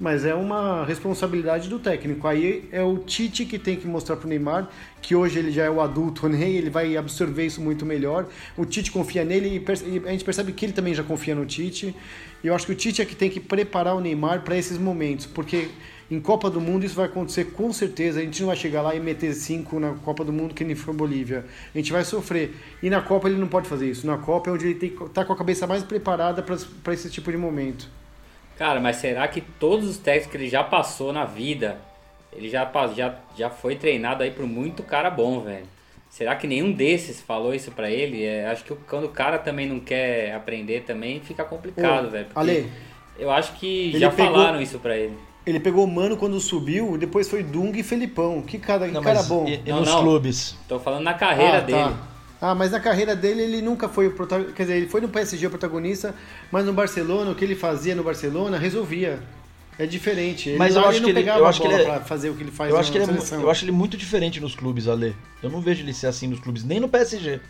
[0.00, 2.28] Mas é uma responsabilidade do técnico.
[2.28, 4.68] Aí é o Tite que tem que mostrar pro Neymar
[5.02, 6.48] que hoje ele já é o adulto, né?
[6.48, 8.26] Ele vai absorver isso muito melhor.
[8.56, 11.94] O Tite confia nele e a gente percebe que ele também já confia no Tite.
[12.42, 14.78] E eu acho que o Tite é que tem que preparar o Neymar para esses
[14.78, 15.68] momentos, porque
[16.08, 18.20] em Copa do Mundo isso vai acontecer com certeza.
[18.20, 20.76] A gente não vai chegar lá e meter cinco na Copa do Mundo que nem
[20.76, 21.44] foi Bolívia.
[21.74, 22.54] A gente vai sofrer.
[22.80, 24.06] E na Copa ele não pode fazer isso.
[24.06, 27.10] Na Copa é onde ele tem que estar com a cabeça mais preparada para esse
[27.10, 27.90] tipo de momento.
[28.58, 31.78] Cara, mas será que todos os técnicos que ele já passou na vida,
[32.32, 35.64] ele já, já, já foi treinado aí por muito cara bom, velho?
[36.10, 38.24] Será que nenhum desses falou isso pra ele?
[38.24, 42.26] É, acho que quando o cara também não quer aprender também, fica complicado, Ô, velho.
[42.34, 42.68] Ale,
[43.18, 45.16] eu acho que ele já pegou- falaram isso pra ele.
[45.46, 48.42] Ele pegou o Mano quando subiu, depois foi Dung e Felipão.
[48.42, 49.46] Que cara, que Não, cara bom.
[49.46, 50.02] E, e Não, nos não.
[50.02, 50.56] clubes?
[50.66, 51.78] Tô falando na carreira Ah, dele.
[51.78, 52.17] tá.
[52.40, 54.54] Ah, mas na carreira dele ele nunca foi o protagonista.
[54.54, 56.14] Quer dizer, ele foi no PSG o protagonista,
[56.52, 59.20] mas no Barcelona, o que ele fazia no Barcelona, resolvia.
[59.78, 60.48] É diferente.
[60.50, 61.88] Ele, Mas eu acho ele não que ele- pegava eu a acho que bola ele
[61.88, 63.64] é- pra fazer o que ele faz Eu na acho, que ele é, eu acho
[63.64, 65.14] ele muito diferente nos clubes, Ale.
[65.42, 67.40] Eu não vejo ele ser assim nos clubes, nem no PSG.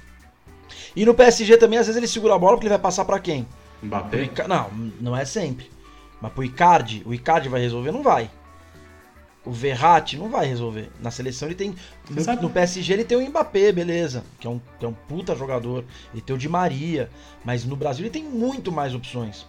[0.94, 3.18] E no PSG também, às vezes, ele segura a bola porque ele vai passar pra
[3.18, 3.46] quem?
[3.82, 4.30] Mbappé?
[4.46, 4.70] Não,
[5.00, 5.70] não é sempre.
[6.20, 7.92] Mas pro Icardi, o Icardi vai resolver?
[7.92, 8.30] Não vai.
[9.44, 10.90] O Verratti não vai resolver.
[11.00, 11.74] Na seleção ele tem.
[12.10, 14.24] No, no PSG ele tem o Mbappé, beleza.
[14.38, 15.84] Que é, um, que é um puta jogador.
[16.12, 17.08] Ele tem o Di Maria.
[17.44, 19.46] Mas no Brasil ele tem muito mais opções.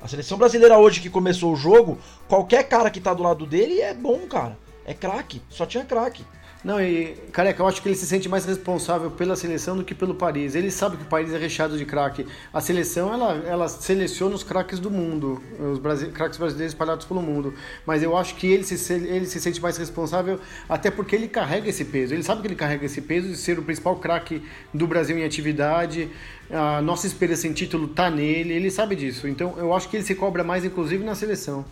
[0.00, 3.80] A seleção brasileira hoje que começou o jogo, qualquer cara que tá do lado dele
[3.80, 4.58] é bom, cara.
[4.84, 5.42] É craque.
[5.48, 6.24] Só tinha craque.
[6.66, 9.94] Não, e careca, eu acho que ele se sente mais responsável pela seleção do que
[9.94, 10.56] pelo Paris.
[10.56, 12.26] Ele sabe que o Paris é recheado de craque.
[12.52, 17.22] A seleção, ela, ela seleciona os craques do mundo, os brasi craques brasileiros espalhados pelo
[17.22, 17.54] mundo.
[17.86, 21.68] Mas eu acho que ele se- ele se sente mais responsável, até porque ele carrega
[21.68, 22.12] esse peso.
[22.12, 24.42] Ele sabe que ele carrega esse peso de ser o principal craque
[24.74, 26.10] do Brasil em atividade.
[26.50, 29.28] A nossa esperança em título tá nele, ele sabe disso.
[29.28, 31.64] Então eu acho que ele se cobra mais, inclusive, na seleção.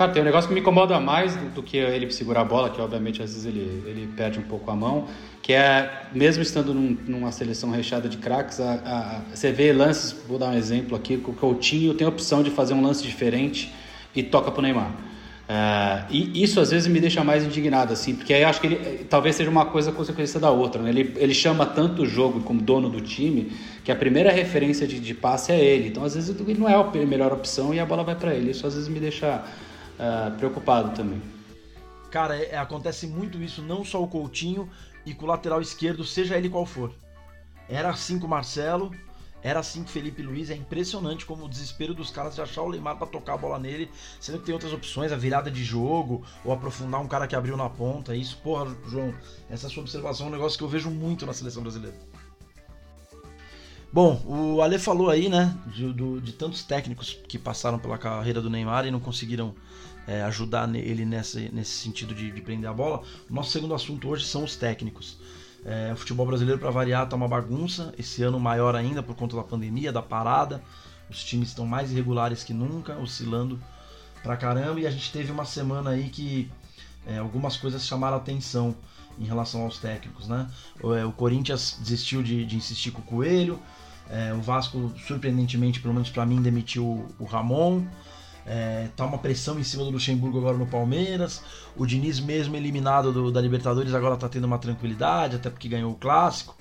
[0.00, 2.80] Cara, tem um negócio que me incomoda mais do, que ele segurar a bola, que
[2.80, 5.06] obviamente às vezes ele, ele perde um pouco a mão,
[5.42, 10.16] que é, mesmo estando num- numa seleção recheada de craques, a- a- você vê lances,
[10.26, 13.74] vou dar um exemplo aqui, o Coutinho tem a opção de fazer um lance diferente
[14.16, 14.90] e toca pro Neymar.
[15.46, 19.04] É, e isso às vezes me deixa mais indignado, assim, porque aí acho que ele
[19.04, 20.80] talvez seja uma coisa consequência da outra.
[20.80, 20.88] Né?
[20.88, 23.52] Ele, ele chama tanto o jogo como dono do time
[23.84, 25.88] que a primeira referência de, de passe é ele.
[25.88, 28.52] Então às vezes ele não é a melhor opção e a bola vai para ele.
[28.52, 29.44] Isso às vezes me deixa
[30.00, 31.20] eh, preocupado também.
[32.10, 34.68] Cara, é- acontece muito isso, não só o Coutinho
[35.06, 36.92] e com o lateral esquerdo, seja ele qual for.
[37.68, 38.90] Era assim com o Marcelo,
[39.42, 40.50] era assim com o Felipe Luiz.
[40.50, 43.58] É impressionante como o desespero dos caras de achar o Neymar pra tocar a bola
[43.58, 43.88] nele,
[44.20, 47.56] sendo que tem outras opções, a virada de jogo, ou aprofundar um cara que abriu
[47.56, 48.14] na ponta.
[48.16, 49.14] Isso, porra, João,
[49.48, 51.96] essa sua observação é um negócio que eu vejo muito na seleção brasileira.
[53.92, 58.40] Bom, o Ale falou aí, né, de, do- de tantos técnicos que passaram pela carreira
[58.40, 59.54] do Neymar e não conseguiram
[60.10, 63.02] é, ajudar ele nesse, nesse sentido de, de prender a bola.
[63.30, 65.16] Nosso segundo assunto hoje são os técnicos.
[65.64, 67.94] É, o futebol brasileiro, para variar, tá uma bagunça.
[67.96, 70.60] Esse ano maior ainda por conta da pandemia, da parada.
[71.08, 73.60] Os times estão mais irregulares que nunca, oscilando
[74.20, 76.50] pra caramba e a gente teve uma semana aí que
[77.06, 78.74] é, algumas coisas chamaram atenção
[79.18, 80.50] em relação aos técnicos, né?
[80.82, 83.60] O, é, o Corinthians desistiu de, de, insistir com o Coelho,
[84.10, 87.86] é, o Vasco, surpreendentemente, pelo menos para mim, demitiu o Ramon.
[88.46, 91.42] É, tá uma pressão em cima do Luxemburgo agora no Palmeiras.
[91.76, 95.92] O Diniz, mesmo eliminado do, da Libertadores, agora tá tendo uma tranquilidade, até porque ganhou
[95.92, 96.56] o clássico.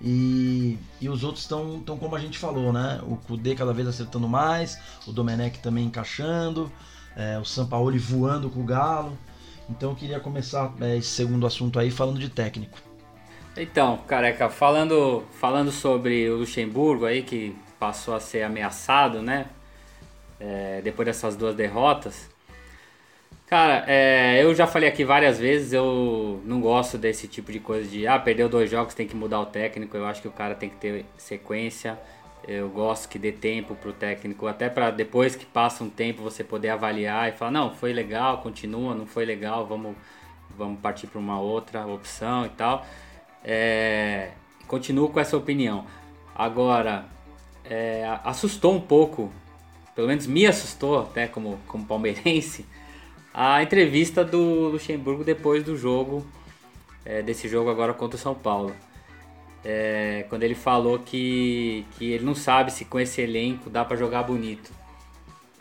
[0.00, 3.00] E, e os outros estão tão como a gente falou, né?
[3.04, 6.70] O Kudê cada vez acertando mais, o Domenech também encaixando,
[7.16, 9.16] é, o Sampaoli voando com o Galo.
[9.70, 12.78] Então eu queria começar é, esse segundo assunto aí falando de técnico.
[13.56, 19.46] Então, careca, falando, falando sobre o Luxemburgo aí, que passou a ser ameaçado, né?
[20.44, 22.28] É, depois dessas duas derrotas.
[23.46, 27.88] Cara, é, eu já falei aqui várias vezes, eu não gosto desse tipo de coisa
[27.88, 29.96] de ah, perdeu dois jogos, tem que mudar o técnico.
[29.96, 31.96] Eu acho que o cara tem que ter sequência.
[32.48, 36.42] Eu gosto que dê tempo pro técnico, até para depois que passa um tempo você
[36.42, 39.94] poder avaliar e falar, não, foi legal, continua, não foi legal, vamos,
[40.56, 42.84] vamos partir para uma outra opção e tal.
[43.44, 44.30] É,
[44.66, 45.86] continuo com essa opinião.
[46.34, 47.04] Agora,
[47.64, 49.30] é, assustou um pouco,
[49.94, 52.66] pelo menos me assustou até como, como palmeirense,
[53.32, 56.26] a entrevista do Luxemburgo depois do jogo,
[57.04, 58.74] é, desse jogo agora contra o São Paulo.
[59.64, 63.96] É, quando ele falou que, que ele não sabe se com esse elenco dá para
[63.96, 64.72] jogar bonito.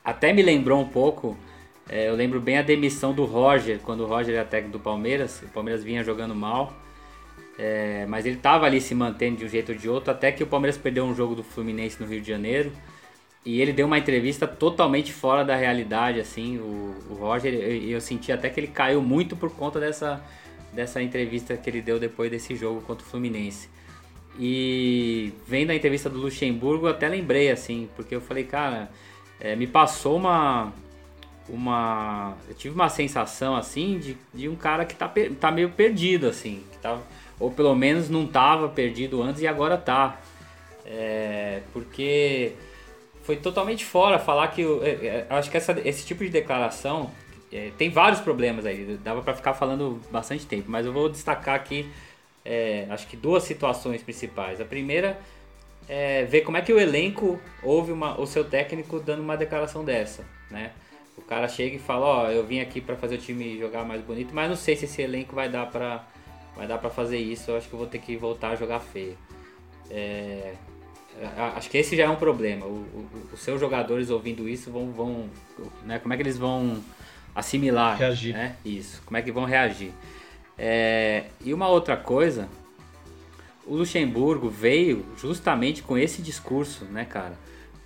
[0.03, 1.37] Até me lembrou um pouco,
[1.87, 5.43] é, eu lembro bem a demissão do Roger, quando o Roger era técnico do Palmeiras,
[5.43, 6.73] o Palmeiras vinha jogando mal,
[7.59, 10.43] é, mas ele estava ali se mantendo de um jeito ou de outro, até que
[10.43, 12.71] o Palmeiras perdeu um jogo do Fluminense no Rio de Janeiro,
[13.43, 18.01] e ele deu uma entrevista totalmente fora da realidade, assim, o, o Roger, eu, eu
[18.01, 20.23] senti até que ele caiu muito por conta dessa,
[20.71, 23.67] dessa entrevista que ele deu depois desse jogo contra o Fluminense.
[24.39, 28.89] E vendo a entrevista do Luxemburgo, até lembrei, assim, porque eu falei, cara,
[29.39, 30.71] é, me passou uma.
[31.49, 36.27] uma eu tive uma sensação, assim, de, de um cara que tá, tá meio perdido,
[36.27, 36.97] assim, que tá,
[37.39, 40.21] ou pelo menos não tava perdido antes e agora tá.
[40.85, 42.53] É, porque
[43.23, 44.61] foi totalmente fora falar que.
[44.61, 47.11] Eu, é, é, acho que essa, esse tipo de declaração
[47.51, 48.97] é, tem vários problemas aí.
[49.03, 51.89] Dava para ficar falando bastante tempo, mas eu vou destacar aqui.
[52.43, 54.59] É, acho que duas situações principais.
[54.59, 55.19] A primeira
[55.87, 59.83] é ver como é que o elenco ouve uma, o seu técnico dando uma declaração
[59.83, 60.71] dessa, né?
[61.17, 63.83] O cara chega e fala, ó, oh, eu vim aqui para fazer o time jogar
[63.83, 66.03] mais bonito, mas não sei se esse elenco vai dar para
[66.55, 67.51] vai dar para fazer isso.
[67.51, 69.17] Eu acho que eu vou ter que voltar a jogar feio.
[69.89, 70.53] É,
[71.55, 72.65] acho que esse já é um problema.
[72.65, 75.29] O, o, os seus jogadores ouvindo isso vão, vão
[75.85, 76.81] né, como é que eles vão
[77.35, 77.97] assimilar?
[77.97, 78.33] Reagir.
[78.33, 78.55] Né?
[78.63, 79.01] Isso.
[79.05, 79.91] Como é que vão reagir?
[80.57, 82.47] É, e uma outra coisa,
[83.65, 87.37] o Luxemburgo veio justamente com esse discurso, né, cara?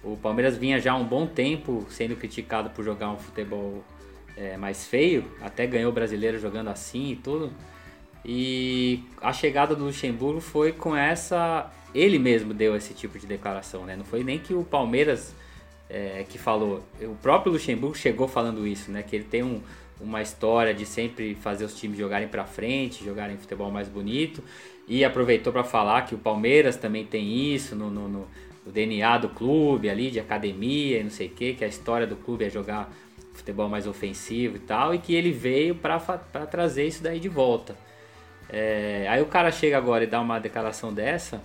[0.04, 3.84] O Palmeiras vinha já há um bom tempo sendo criticado por jogar um futebol
[4.38, 7.52] é, mais feio, até ganhou o brasileiro jogando assim e tudo.
[8.24, 13.86] E a chegada do Luxemburgo foi com essa ele mesmo deu esse tipo de declaração,
[13.86, 13.96] né?
[13.96, 15.34] Não foi nem que o Palmeiras
[15.90, 16.84] é, que falou.
[17.02, 19.02] O próprio Luxemburgo chegou falando isso, né?
[19.02, 19.62] Que ele tem um,
[20.00, 24.44] uma história de sempre fazer os times jogarem para frente, jogarem futebol mais bonito.
[24.88, 28.28] E aproveitou para falar que o Palmeiras também tem isso no, no, no,
[28.66, 32.06] no DNA do clube ali, de academia e não sei o que, que a história
[32.06, 32.92] do clube é jogar
[33.34, 36.00] futebol mais ofensivo e tal, e que ele veio para
[36.50, 37.76] trazer isso daí de volta.
[38.50, 41.42] É, aí o cara chega agora e dá uma declaração dessa,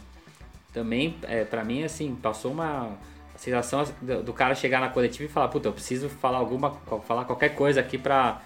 [0.73, 2.97] também, é, para mim, assim, passou uma
[3.37, 6.73] sensação do, do, cara chegar na coletiva e falar, puta, eu preciso falar alguma,
[7.07, 8.43] falar qualquer coisa aqui pra,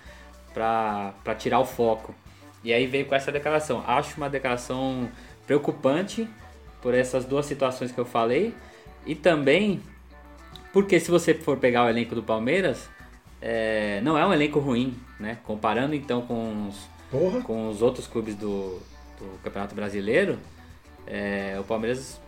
[0.53, 2.15] pra, pra tirar o foco.
[2.63, 3.83] E aí veio com essa declaração.
[3.87, 5.11] Acho uma declaração
[5.47, 6.29] preocupante
[6.81, 8.55] por essas duas situações que eu falei.
[9.05, 9.83] E também
[10.75, 12.91] porque se você for pegar o elenco do Palmeiras,
[13.41, 15.39] é, não é um elenco ruim, né?
[15.45, 18.81] Comparando então com os, com os outros clubes do,
[19.17, 20.37] do Campeonato Brasileiro,
[21.07, 22.21] é, o Palmeiras,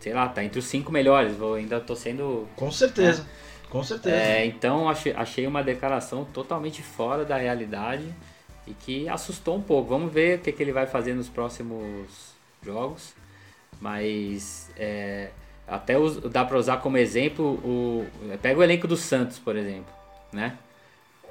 [0.00, 1.36] sei lá, tá entre os cinco melhores.
[1.36, 2.48] Vou, ainda tô sendo.
[2.56, 3.22] Com certeza.
[3.22, 4.16] É, com certeza.
[4.16, 8.04] É, então achei, achei uma declaração totalmente fora da realidade
[8.66, 9.88] e que assustou um pouco.
[9.88, 13.14] Vamos ver o que, que ele vai fazer nos próximos jogos.
[13.80, 15.30] Mas é,
[15.66, 18.06] até os, dá para usar como exemplo o.
[18.40, 19.92] Pega o elenco do Santos, por exemplo.
[20.32, 20.56] Né?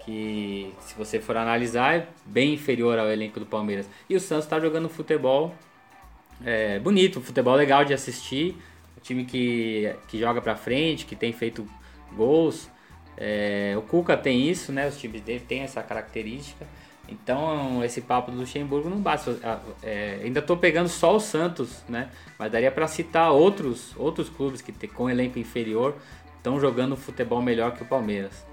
[0.04, 3.88] Que se você for analisar é bem inferior ao elenco do Palmeiras.
[4.10, 5.54] E o Santos está jogando futebol
[6.46, 8.56] é, bonito, futebol legal de assistir.
[8.98, 11.68] Um time que, que joga pra frente, que tem feito
[12.16, 12.70] gols.
[13.18, 14.88] É, o Cuca tem isso, né?
[14.88, 16.66] Os times dele têm essa característica.
[17.08, 19.38] Então esse papo do Luxemburgo não basta.
[19.84, 22.10] É, ainda estou pegando só o Santos, né?
[22.40, 25.96] Mas daria para citar outros, outros clubes que com elenco inferior
[26.38, 28.51] estão jogando futebol melhor que o Palmeiras.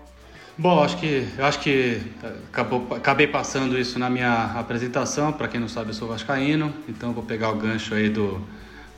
[0.61, 5.33] Bom, acho que acho que eh, acabou, acabei passando isso na minha apresentação.
[5.33, 8.45] Para quem não sabe, eu sou vascaíno, então vou pegar o gancho aí do,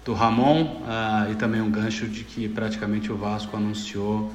[0.03, 4.33] do Ramon uh, e também um gancho de que praticamente o Vasco anunciou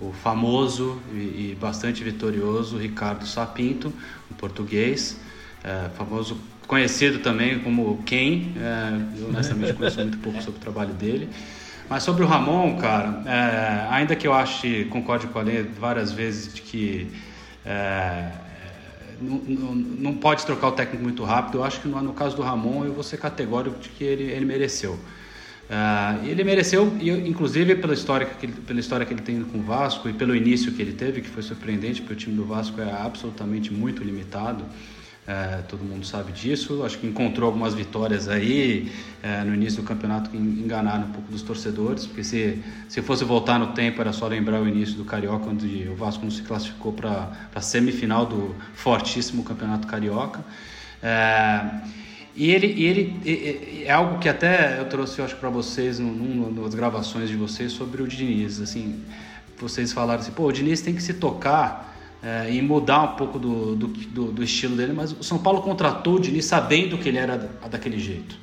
[0.00, 3.92] o famoso e, e bastante vitorioso Ricardo Sapinto,
[4.30, 5.20] um português,
[5.64, 6.36] uh, famoso
[6.68, 8.52] conhecido também como Ken.
[8.54, 11.28] Uh, eu honestamente conheço muito pouco sobre o trabalho dele.
[11.88, 16.12] Mas sobre o Ramon, cara, é, ainda que eu ache, concorde com a lei várias
[16.12, 17.10] vezes de que
[17.64, 18.30] é,
[19.20, 22.36] não, não, não, pode trocar o técnico muito rápido, eu acho que no, no, caso
[22.36, 24.98] do Ramon eu vou ser categórico de que ele, ele mereceu.
[25.70, 29.62] É, ele mereceu, inclusive pela história, que ele, pela história que ele tem com o
[29.62, 32.80] Vasco e pelo início que ele teve, que foi surpreendente, porque o time do Vasco
[32.82, 34.62] é absolutamente muito limitado.
[35.28, 36.82] É, todo mundo sabe disso.
[36.84, 38.90] Acho que encontrou algumas vitórias aí
[39.22, 43.24] é, no início do campeonato que enganaram um pouco dos torcedores, porque se, se fosse
[43.24, 46.40] voltar no tempo era só lembrar o início do Carioca, onde o Vasco não se
[46.40, 50.42] classificou para a semifinal do fortíssimo campeonato carioca.
[51.02, 51.82] É,
[52.34, 56.50] e ele, e ele é algo que até eu trouxe, eu acho, para vocês, num,
[56.52, 58.62] nas gravações de vocês, sobre o Diniz.
[58.62, 59.04] Assim,
[59.58, 63.38] vocês falaram assim, pô, o Diniz tem que se tocar é, e mudar um pouco
[63.38, 67.08] do, do, do, do, estilo dele, mas o São Paulo contratou o Diniz sabendo que
[67.08, 67.36] ele era
[67.70, 68.36] daquele jeito.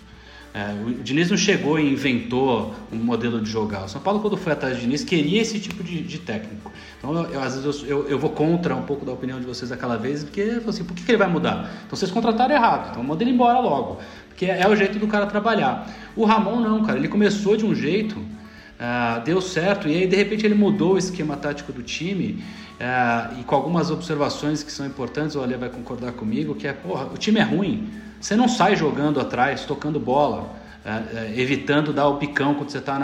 [0.54, 3.84] É, o Diniz não chegou e inventou um modelo de jogar.
[3.84, 6.72] O São Paulo, quando foi atrás do Diniz, queria esse tipo de, de técnico.
[6.98, 9.70] Então, eu, eu, às vezes, eu, eu, vou contra um pouco da opinião de vocês
[9.70, 11.70] daquela vez, porque assim, por que, que ele vai mudar?
[11.86, 14.00] Então, vocês contrataram errado, então manda ele embora logo.
[14.30, 15.94] Porque é, é o jeito do cara trabalhar.
[16.16, 20.16] O Ramon não, cara, ele começou de um jeito, uh, deu certo, e aí de
[20.16, 22.42] repente ele mudou o esquema tático do time
[22.80, 26.74] é, e com algumas observações que são importantes, o Ale vai concordar comigo, que é,
[26.74, 31.94] porra, o time é ruim, você não sai jogando atrás, tocando bola, é, é, evitando
[31.94, 33.00] dar o picão quando você está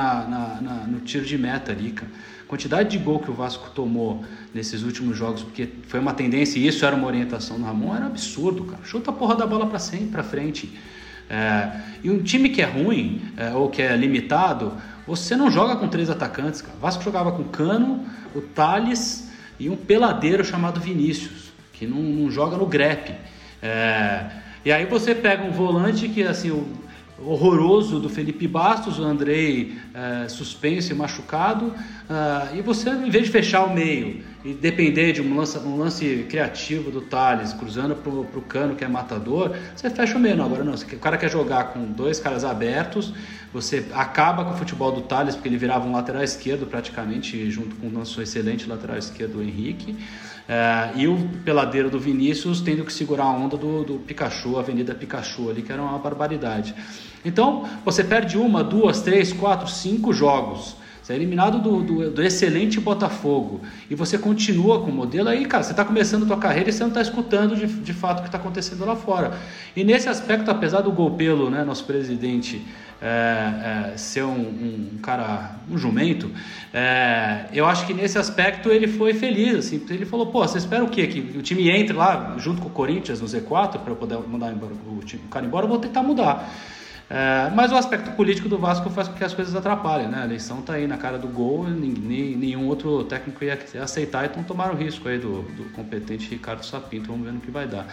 [0.87, 2.11] no tiro de meta ali, cara.
[2.47, 6.67] quantidade de gol que o Vasco tomou nesses últimos jogos, porque foi uma tendência, e
[6.67, 8.83] isso era uma orientação do Ramon, era um absurdo, cara.
[8.83, 10.77] Chuta a porra da bola para sempre, para frente.
[12.03, 13.21] E um time que é ruim,
[13.55, 14.73] ou que é limitado,
[15.07, 16.75] você não joga com três atacantes, cara.
[16.77, 18.05] O Vasco jogava com Cano,
[18.35, 19.30] o Thales
[19.61, 23.13] e um peladeiro chamado Vinícius, que não, não joga no grepe.
[23.61, 24.25] É,
[24.65, 26.67] e aí você pega um volante que assim o
[27.25, 31.73] horroroso do Felipe Bastos, o Andrei é, suspenso e machucado,
[32.09, 35.77] é, e você em vez de fechar o meio e depender de um lance, um
[35.77, 40.35] lance criativo do Thales, cruzando para o cano que é matador, você fecha o meio.
[40.35, 43.13] Não, agora não, o cara quer jogar com dois caras abertos,
[43.53, 47.75] você acaba com o futebol do Thales, porque ele virava um lateral esquerdo praticamente, junto
[47.75, 49.95] com o nosso excelente lateral esquerdo, o Henrique.
[50.53, 54.59] É, e o peladeiro do Vinícius tendo que segurar a onda do, do Pikachu, a
[54.59, 56.75] Avenida Pikachu ali, que era uma barbaridade.
[57.23, 60.75] Então, você perde uma, duas, três, quatro, cinco jogos.
[61.01, 65.45] Você é eliminado do, do, do, excelente Botafogo e você continua com o modelo, aí,
[65.45, 68.19] cara, você está começando a tua carreira e você não está escutando de, de fato
[68.19, 69.33] o que está acontecendo lá fora.
[69.75, 72.63] E nesse aspecto, apesar do Golpelo, né, nosso presidente,
[73.01, 76.29] é, é, ser um, um, cara, um jumento,
[76.71, 79.55] é, eu acho que nesse aspecto ele foi feliz.
[79.55, 81.07] Assim, ele falou: pô, você espera o quê?
[81.07, 84.51] Que o time entre lá junto com o Corinthians no Z4 para eu poder mandar
[84.51, 85.65] embora, o, time, o cara embora?
[85.65, 86.47] Eu vou tentar mudar.
[87.13, 90.21] É, mas o aspecto político do Vasco faz com que as coisas atrapalhem, né?
[90.21, 94.41] A eleição está aí na cara do gol, nem, nenhum outro técnico ia aceitar, então
[94.43, 97.85] tomaram o risco aí do, do competente Ricardo Sapinto, vamos ver no que vai dar.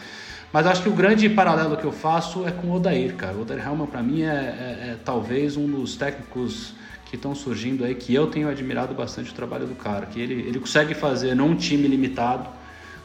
[0.52, 3.36] Mas acho que o grande paralelo que eu faço é com o Odair, cara.
[3.36, 6.74] O Odair Helman, para mim, é, é, é, talvez um dos técnicos
[7.06, 10.06] que estão surgindo aí, que eu tenho admirado bastante o trabalho do cara.
[10.06, 12.48] Que ele, ele consegue fazer num time limitado,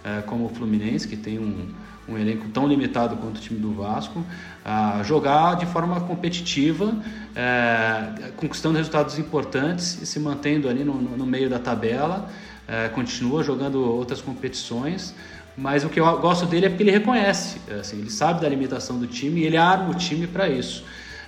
[0.03, 1.69] é, como o Fluminense, que tem um,
[2.07, 4.23] um elenco tão limitado quanto o time do Vasco,
[4.63, 6.93] a jogar de forma competitiva,
[7.35, 12.29] é, conquistando resultados importantes e se mantendo ali no, no meio da tabela,
[12.67, 15.13] é, continua jogando outras competições,
[15.55, 18.97] mas o que eu gosto dele é porque ele reconhece, assim, ele sabe da limitação
[18.97, 20.83] do time e ele arma o time para isso.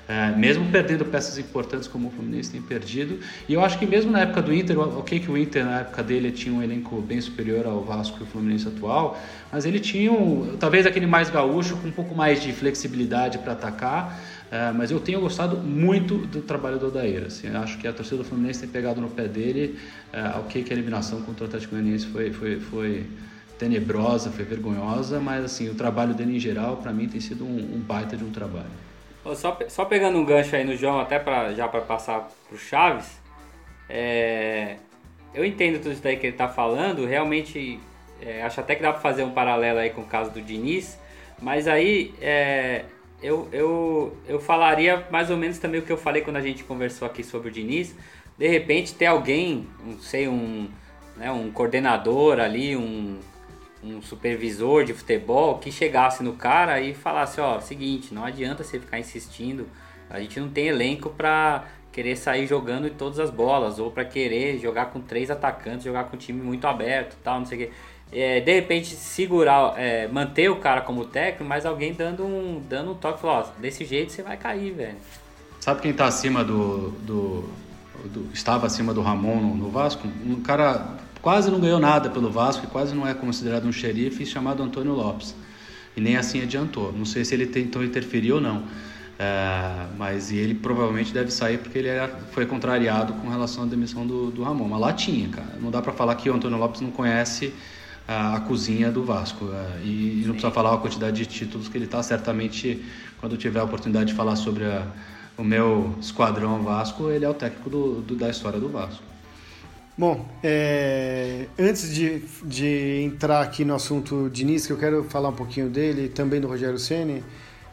[0.07, 3.19] É, mesmo perdendo peças importantes como o Fluminense tem perdido.
[3.49, 6.03] E eu acho que mesmo na época do Inter, ok que o Inter na época
[6.03, 9.19] dele tinha um elenco bem superior ao Vasco e o Fluminense atual,
[9.51, 13.53] mas ele tinha um, talvez aquele mais gaúcho com um pouco mais de flexibilidade para
[13.53, 14.19] atacar.
[14.51, 17.25] É, mas eu tenho gostado muito do trabalho do Odair.
[17.25, 19.77] Assim, acho que a torcida do Fluminense tem pegado no pé dele.
[20.13, 23.05] É, ok que a eliminação contra o Atlético Goianiense foi, foi, foi
[23.57, 27.75] tenebrosa, foi vergonhosa, mas assim, o trabalho dele em geral, para mim, tem sido um,
[27.75, 28.84] um, baita de um trabalho.
[29.33, 33.19] Só, só pegando um gancho aí no João, até pra, já para passar pro Chaves,
[33.89, 34.75] é,
[35.33, 37.79] eu entendo tudo isso daí que ele tá falando, realmente
[38.21, 40.99] é, acho até que dá para fazer um paralelo aí com o caso do Diniz,
[41.41, 42.85] mas aí é,
[43.21, 46.63] eu, eu, eu falaria mais ou menos também o que eu falei quando a gente
[46.63, 47.95] conversou aqui sobre o Diniz,
[48.37, 50.69] de repente ter alguém, não sei, um
[51.17, 53.19] né, um coordenador ali, um,
[53.85, 58.79] um supervisor de futebol que chegasse no cara e falasse, ó, seguinte, não adianta você
[58.79, 59.67] ficar insistindo,
[60.09, 64.59] a gente não tem elenco para querer sair jogando todas as bolas ou para querer
[64.59, 67.71] jogar com três atacantes, jogar com um time muito aberto, tal, não sei o quê.
[68.11, 72.91] É, de repente segurar, é, manter o cara como técnico, mas alguém dando um, dando
[72.91, 74.97] um toque, falar, ó, desse jeito você vai cair, velho.
[75.59, 77.49] Sabe quem tá acima do, do,
[78.05, 80.07] do estava acima do Ramon no, no Vasco?
[80.23, 84.23] Um cara quase não ganhou nada pelo Vasco e quase não é considerado um xerife,
[84.27, 85.33] chamado Antônio Lopes.
[85.97, 86.93] E nem assim adiantou.
[86.93, 88.61] Não sei se ele tentou interferir ou não.
[89.17, 94.05] É, mas ele provavelmente deve sair porque ele era, foi contrariado com relação à demissão
[94.05, 94.65] do, do Ramon.
[94.65, 95.57] Uma latinha, cara.
[95.59, 97.51] Não dá para falar que o Antônio Lopes não conhece
[98.07, 99.49] a, a cozinha do Vasco.
[99.51, 102.03] É, e, e, não precisa falar a quantidade de títulos que ele está.
[102.03, 102.85] Certamente,
[103.19, 104.85] quando tiver a oportunidade de falar sobre a,
[105.35, 109.14] o meu esquadrão Vasco, ele é o técnico do, do da história do Vasco.
[109.97, 115.35] Bom, é, antes de, de entrar aqui no assunto Diniz, que eu quero falar um
[115.35, 117.23] pouquinho dele, também do Rogério Ceni.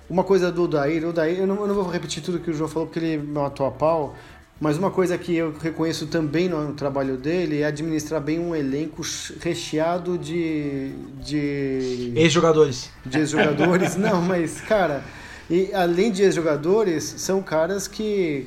[0.08, 2.54] Uma coisa do Dair, o Dair, eu não, eu não vou repetir tudo que o
[2.54, 4.14] João falou porque ele matou a pau,
[4.60, 9.02] mas uma coisa que eu reconheço também no trabalho dele é administrar bem um elenco
[9.40, 10.92] recheado de.
[11.20, 12.88] de ex-jogadores.
[13.04, 13.96] De ex-jogadores.
[13.98, 15.02] não, mas, cara,
[15.50, 18.46] e além de ex-jogadores, são caras que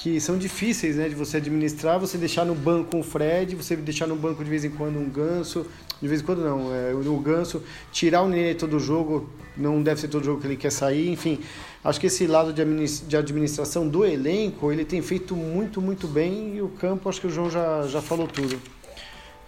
[0.00, 4.06] que são difíceis né, de você administrar, você deixar no banco um Fred, você deixar
[4.06, 5.66] no banco de vez em quando um ganso,
[6.00, 10.00] de vez em quando não, é, o ganso, tirar o Nenê todo jogo, não deve
[10.00, 11.38] ser todo jogo que ele quer sair, enfim.
[11.84, 16.62] Acho que esse lado de administração do elenco, ele tem feito muito, muito bem e
[16.62, 18.58] o campo, acho que o João já, já falou tudo.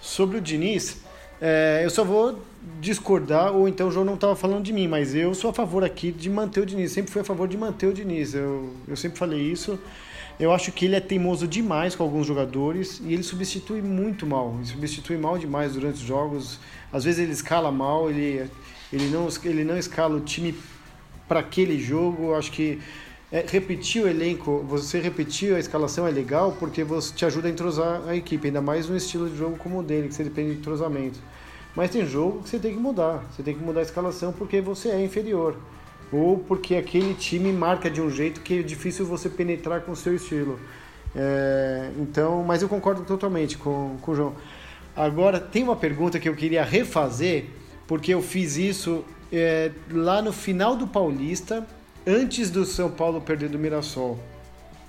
[0.02, 0.98] Sobre o Diniz,
[1.40, 2.38] é, eu só vou
[2.78, 5.82] discordar, ou então o João não estava falando de mim, mas eu sou a favor
[5.82, 8.96] aqui de manter o Diniz, sempre fui a favor de manter o Diniz, eu, eu
[8.96, 9.78] sempre falei isso.
[10.40, 14.54] Eu acho que ele é teimoso demais com alguns jogadores e ele substitui muito mal.
[14.56, 16.58] Ele substitui mal demais durante os jogos.
[16.92, 18.50] Às vezes ele escala mal, ele,
[18.92, 20.54] ele, não, ele não escala o time
[21.28, 22.28] para aquele jogo.
[22.28, 22.80] Eu acho que
[23.30, 27.50] é, repetir o elenco, você repetir a escalação é legal porque você te ajuda a
[27.50, 30.52] entrosar a equipe, ainda mais no estilo de jogo como o dele, que você depende
[30.52, 31.18] de entrosamento.
[31.74, 34.60] Mas tem jogo que você tem que mudar, você tem que mudar a escalação porque
[34.60, 35.56] você é inferior
[36.12, 39.96] ou porque aquele time marca de um jeito que é difícil você penetrar com o
[39.96, 40.60] seu estilo.
[41.16, 44.34] É, então, mas eu concordo totalmente com, com o João.
[44.94, 47.46] Agora, tem uma pergunta que eu queria refazer,
[47.86, 51.66] porque eu fiz isso é, lá no final do Paulista,
[52.06, 54.18] antes do São Paulo perder do Mirassol.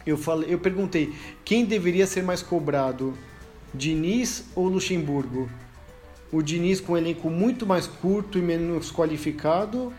[0.05, 1.13] Eu, falei, eu perguntei
[1.45, 3.13] quem deveria ser mais cobrado,
[3.73, 5.49] Diniz ou Luxemburgo?
[6.31, 9.93] O Diniz com um elenco muito mais curto e menos qualificado,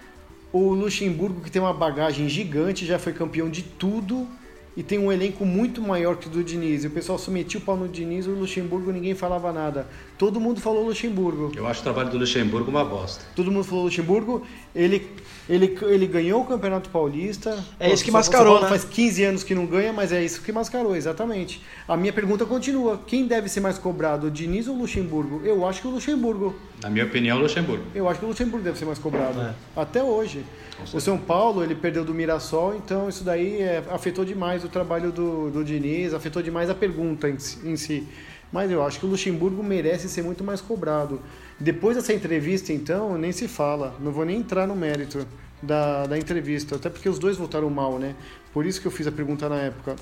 [0.54, 4.28] o Luxemburgo, que tem uma bagagem gigante, já foi campeão de tudo
[4.76, 6.84] e tem um elenco muito maior que o do Diniz.
[6.84, 9.88] E o pessoal metia o pau no Diniz, o Luxemburgo ninguém falava nada.
[10.16, 11.50] Todo mundo falou Luxemburgo.
[11.56, 13.24] Eu acho o trabalho do Luxemburgo uma bosta.
[13.34, 14.46] Todo mundo falou Luxemburgo.
[14.74, 15.10] Ele,
[15.48, 17.64] ele, ele ganhou o Campeonato Paulista.
[17.80, 18.68] É isso que mascarou, né?
[18.68, 21.60] Faz 15 anos que não ganha, mas é isso que mascarou, exatamente.
[21.88, 23.00] A minha pergunta continua.
[23.04, 25.40] Quem deve ser mais cobrado, o Diniz ou o Luxemburgo?
[25.44, 26.54] Eu acho que o Luxemburgo.
[26.80, 27.84] Na minha opinião, o Luxemburgo.
[27.92, 29.40] Eu acho que o Luxemburgo deve ser mais cobrado.
[29.40, 29.54] É.
[29.74, 30.44] Até hoje.
[30.92, 35.12] O São Paulo, ele perdeu do Mirassol, então isso daí é, afetou demais o trabalho
[35.12, 38.06] do, do Diniz, afetou demais a pergunta em, em si.
[38.54, 41.20] Mas eu acho que o Luxemburgo merece ser muito mais cobrado.
[41.58, 43.96] Depois dessa entrevista, então, nem se fala.
[43.98, 45.26] Não vou nem entrar no mérito
[45.60, 48.14] da, da entrevista, até porque os dois voltaram mal, né?
[48.52, 49.96] Por isso que eu fiz a pergunta na época.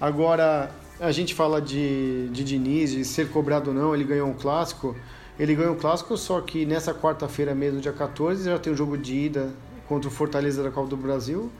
[0.00, 4.34] Agora, a gente fala de, de Diniz, de ser cobrado ou não, ele ganhou um
[4.34, 4.94] clássico.
[5.40, 8.78] Ele ganhou um clássico, só que nessa quarta-feira mesmo, dia 14, já tem o um
[8.78, 9.52] jogo de ida
[9.88, 11.50] contra o Fortaleza da Copa do Brasil,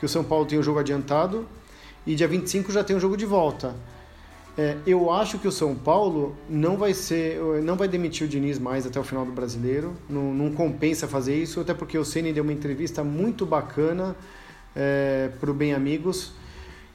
[0.00, 1.46] que o São Paulo tem o um jogo adiantado,
[2.06, 3.74] e dia 25 já tem o um jogo de volta.
[4.56, 8.58] É, eu acho que o São Paulo não vai ser, não vai demitir o Diniz
[8.58, 9.94] mais até o final do Brasileiro.
[10.08, 14.14] Não, não compensa fazer isso, até porque o Ceni deu uma entrevista muito bacana
[14.76, 16.32] é, para o Bem Amigos,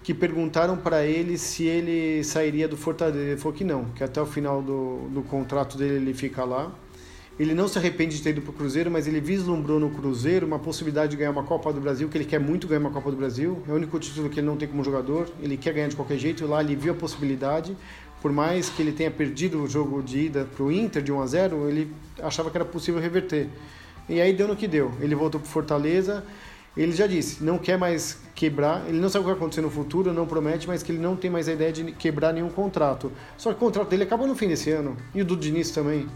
[0.04, 3.18] que perguntaram para ele se ele sairia do Fortaleza.
[3.18, 6.72] Ele falou que não, que até o final do, do contrato dele ele fica lá.
[7.40, 10.48] Ele não se arrepende de ter ido para o Cruzeiro, mas ele vislumbrou no Cruzeiro
[10.48, 13.12] uma possibilidade de ganhar uma Copa do Brasil, que ele quer muito ganhar uma Copa
[13.12, 13.62] do Brasil.
[13.68, 15.30] É o único título que ele não tem como jogador.
[15.40, 16.48] Ele quer ganhar de qualquer jeito.
[16.48, 17.78] Lá ele viu a possibilidade.
[18.24, 21.22] Por mais que ele tenha perdido o jogo de ida para o Inter de 1
[21.22, 23.48] a 0, ele achava que era possível reverter.
[24.10, 24.92] E aí deu no que deu.
[25.00, 26.24] Ele voltou para Fortaleza.
[26.76, 28.84] Ele já disse, não quer mais quebrar.
[28.88, 31.16] Ele não sabe o que vai acontecer no futuro, não promete, mas que ele não
[31.16, 33.12] tem mais a ideia de quebrar nenhum contrato.
[33.38, 34.98] Só que o contrato dele acaba no fim desse ano.
[35.14, 36.08] E o do Diniz também.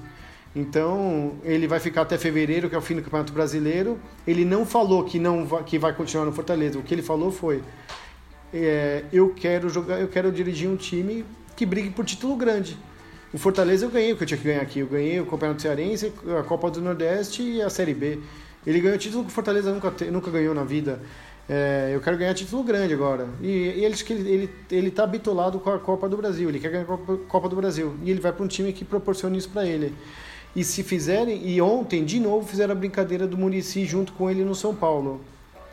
[0.55, 3.97] Então, ele vai ficar até fevereiro, que é o fim do Campeonato Brasileiro.
[4.27, 6.77] Ele não falou que não vai, que vai continuar no Fortaleza.
[6.77, 7.63] O que ele falou foi:
[8.53, 11.25] é, eu quero jogar, eu quero dirigir um time
[11.55, 12.77] que brigue por título grande.
[13.33, 14.79] O Fortaleza eu ganhei o que eu tinha que ganhar aqui.
[14.79, 18.19] Eu ganhei o Campeonato Cearense, a Copa do Nordeste e a Série B.
[18.67, 20.99] Ele ganhou título que o Fortaleza nunca, te, nunca ganhou na vida.
[21.47, 23.27] É, eu quero ganhar título grande agora.
[23.41, 26.49] E, e ele, ele, ele, ele tá bitolado com a Copa do Brasil.
[26.49, 27.95] Ele quer ganhar a Copa, Copa do Brasil.
[28.03, 29.93] E ele vai para um time que proporciona isso para ele.
[30.55, 34.43] E se fizerem, e ontem de novo fizeram a brincadeira do Murici junto com ele
[34.43, 35.21] no São Paulo.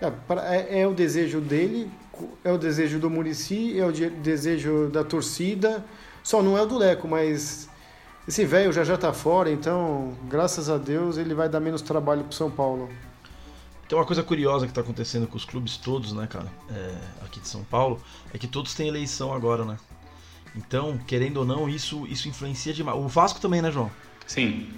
[0.01, 0.13] É,
[0.55, 1.91] é, é o desejo dele,
[2.45, 5.85] é o desejo do Murici, é o de, desejo da torcida.
[6.23, 7.69] Só não é o do Leco, mas
[8.27, 12.23] esse velho já já tá fora, então graças a Deus ele vai dar menos trabalho
[12.23, 12.89] pro São Paulo.
[13.89, 17.41] Tem uma coisa curiosa que está acontecendo com os clubes todos, né, cara, é, aqui
[17.41, 17.99] de São Paulo,
[18.35, 19.79] é que todos têm eleição agora, né?
[20.55, 22.99] Então, querendo ou não, isso, isso influencia demais.
[22.99, 23.91] O Vasco também, né, João?
[24.29, 24.69] Sim,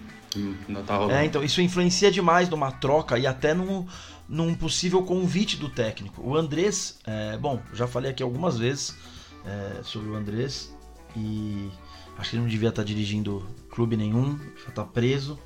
[0.68, 1.14] não tá rolando.
[1.14, 3.84] É, então, isso influencia demais numa troca e até num,
[4.28, 6.22] num possível convite do técnico.
[6.22, 8.96] O Andrés, é, bom, já falei aqui algumas vezes
[9.44, 10.72] é, sobre o Andrés
[11.16, 11.68] e
[12.16, 15.36] acho que ele não devia estar dirigindo clube nenhum, já está preso,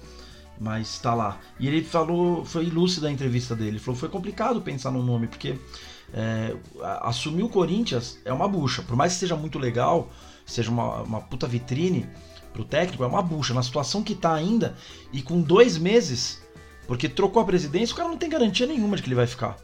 [0.60, 1.40] mas está lá.
[1.58, 5.56] E ele falou, foi lúcido a entrevista dele, falou foi complicado pensar no nome, porque
[6.12, 6.54] é,
[7.00, 10.12] assumir o Corinthians é uma bucha, por mais que seja muito legal,
[10.44, 12.06] seja uma, uma puta vitrine
[12.54, 14.74] pro técnico, é uma bucha, na situação que tá ainda,
[15.12, 16.40] e com dois meses,
[16.86, 19.58] porque trocou a presidência, o cara não tem garantia nenhuma de que ele vai ficar.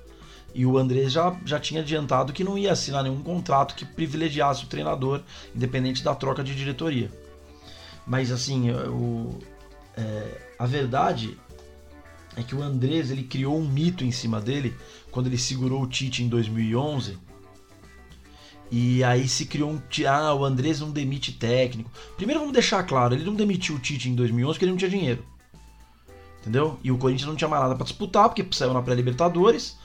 [0.53, 4.65] E o Andrés já, já tinha adiantado que não ia assinar nenhum contrato que privilegiasse
[4.65, 5.23] o treinador,
[5.55, 7.09] independente da troca de diretoria.
[8.05, 9.39] Mas assim, o,
[9.97, 11.39] é, a verdade
[12.37, 14.75] é que o Andrés ele criou um mito em cima dele
[15.13, 17.17] quando ele segurou o Tite em 2011.
[18.71, 19.81] E aí se criou um.
[20.09, 21.91] Ah, o Andrés não demite técnico.
[22.17, 24.91] Primeiro vamos deixar claro: ele não demitiu o Tite em 2011 porque ele não tinha
[24.91, 25.25] dinheiro.
[26.41, 26.79] Entendeu?
[26.83, 29.77] E o Corinthians não tinha mais nada pra disputar porque saiu na pré-Libertadores.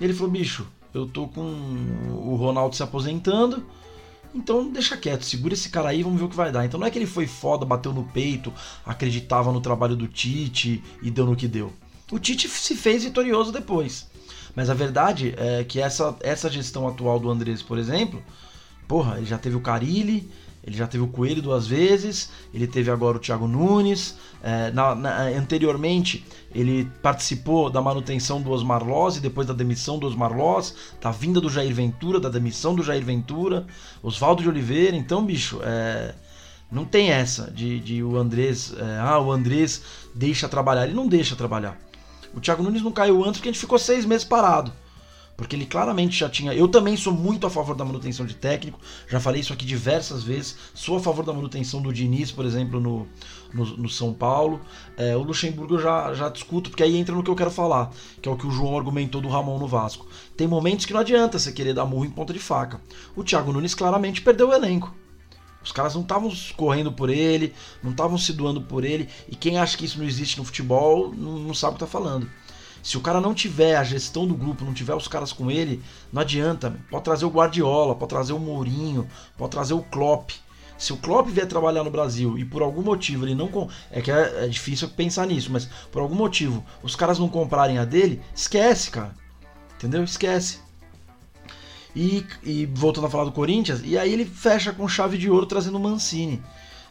[0.00, 3.64] E ele falou: bicho, eu tô com o Ronaldo se aposentando.
[4.34, 6.64] Então deixa quieto, segura esse cara aí, vamos ver o que vai dar.
[6.64, 8.52] Então não é que ele foi foda, bateu no peito,
[8.84, 11.70] acreditava no trabalho do Tite e deu no que deu.
[12.10, 14.10] O Tite se fez vitorioso depois.
[14.54, 18.22] Mas a verdade é que essa, essa gestão atual do Andrés, por exemplo,
[18.86, 20.30] porra, ele já teve o Carilli,
[20.64, 24.16] ele já teve o Coelho duas vezes, ele teve agora o Thiago Nunes.
[24.42, 26.24] É, na, na, anteriormente,
[26.54, 31.10] ele participou da manutenção do Osmar Loz e depois da demissão do Osmar Loz, da
[31.10, 33.66] vinda do Jair Ventura, da demissão do Jair Ventura,
[34.02, 34.96] Oswaldo de Oliveira.
[34.96, 36.14] Então, bicho, é,
[36.70, 38.72] não tem essa de, de o Andrés.
[38.78, 39.82] É, ah, o Andrés
[40.14, 40.84] deixa trabalhar.
[40.84, 41.76] Ele não deixa trabalhar.
[42.34, 44.72] O Thiago Nunes não caiu antes porque a gente ficou seis meses parado.
[45.36, 46.54] Porque ele claramente já tinha.
[46.54, 48.78] Eu também sou muito a favor da manutenção de técnico.
[49.08, 50.56] Já falei isso aqui diversas vezes.
[50.74, 53.08] Sou a favor da manutenção do Diniz, por exemplo, no,
[53.52, 54.60] no, no São Paulo.
[54.96, 57.90] É, o Luxemburgo eu já, já discuto, porque aí entra no que eu quero falar,
[58.20, 60.06] que é o que o João argumentou do Ramon no Vasco.
[60.36, 62.80] Tem momentos que não adianta você querer dar murro em ponta de faca.
[63.16, 64.94] O Thiago Nunes claramente perdeu o elenco.
[65.64, 69.08] Os caras não estavam correndo por ele, não estavam se doando por ele.
[69.28, 71.98] E quem acha que isso não existe no futebol não, não sabe o que está
[71.98, 72.28] falando.
[72.82, 75.80] Se o cara não tiver a gestão do grupo, não tiver os caras com ele,
[76.12, 76.76] não adianta.
[76.90, 79.08] Pode trazer o Guardiola, pode trazer o Mourinho,
[79.38, 80.32] pode trazer o Klopp.
[80.76, 83.68] Se o Klopp vier trabalhar no Brasil e por algum motivo ele não.
[83.88, 87.78] É que é, é difícil pensar nisso, mas por algum motivo os caras não comprarem
[87.78, 89.14] a dele, esquece, cara.
[89.76, 90.02] Entendeu?
[90.02, 90.58] Esquece.
[91.94, 95.44] E, e, voltando a falar do Corinthians, e aí ele fecha com chave de ouro
[95.44, 96.42] trazendo o Mancini.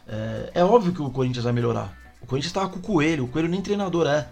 [0.06, 1.96] É, é óbvio que o Corinthians vai melhorar.
[2.20, 4.28] O Corinthians estava com o Coelho, o Coelho nem treinador é.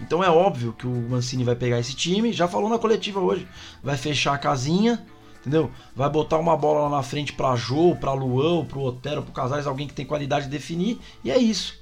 [0.00, 3.48] Então é óbvio que o Mancini vai pegar esse time, já falou na coletiva hoje,
[3.82, 5.02] vai fechar a casinha,
[5.40, 5.70] entendeu?
[5.94, 9.32] Vai botar uma bola lá na frente para Jô, para Luão, para o Otero, para
[9.32, 11.78] Casares, alguém que tem qualidade de definir, e é isso.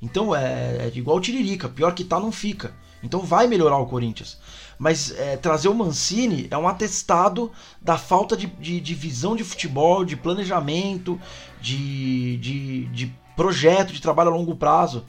[0.00, 2.72] Então é, é igual o Tiririca, pior que tá não fica.
[3.02, 4.38] Então vai melhorar o Corinthians.
[4.78, 7.50] Mas é, trazer o Mancini é um atestado
[7.80, 11.18] da falta de, de, de visão de futebol, de planejamento,
[11.60, 15.04] de, de, de projeto, de trabalho a longo prazo.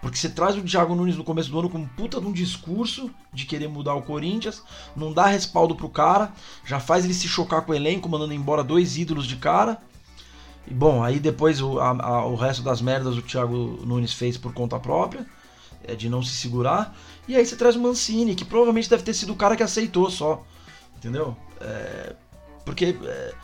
[0.00, 2.32] Porque você traz o Thiago Nunes no começo do ano com um puta de um
[2.32, 4.62] discurso de querer mudar o Corinthians,
[4.94, 6.32] não dá respaldo pro cara,
[6.64, 9.78] já faz ele se chocar com o elenco, mandando embora dois ídolos de cara.
[10.68, 14.36] E bom, aí depois o, a, a, o resto das merdas o Thiago Nunes fez
[14.36, 15.26] por conta própria,
[15.82, 16.94] é, de não se segurar.
[17.28, 20.10] E aí você traz o Mancini, que provavelmente deve ter sido o cara que aceitou
[20.10, 20.42] só.
[20.96, 21.36] Entendeu?
[21.60, 22.16] É,
[22.64, 22.96] porque.
[23.04, 23.34] É,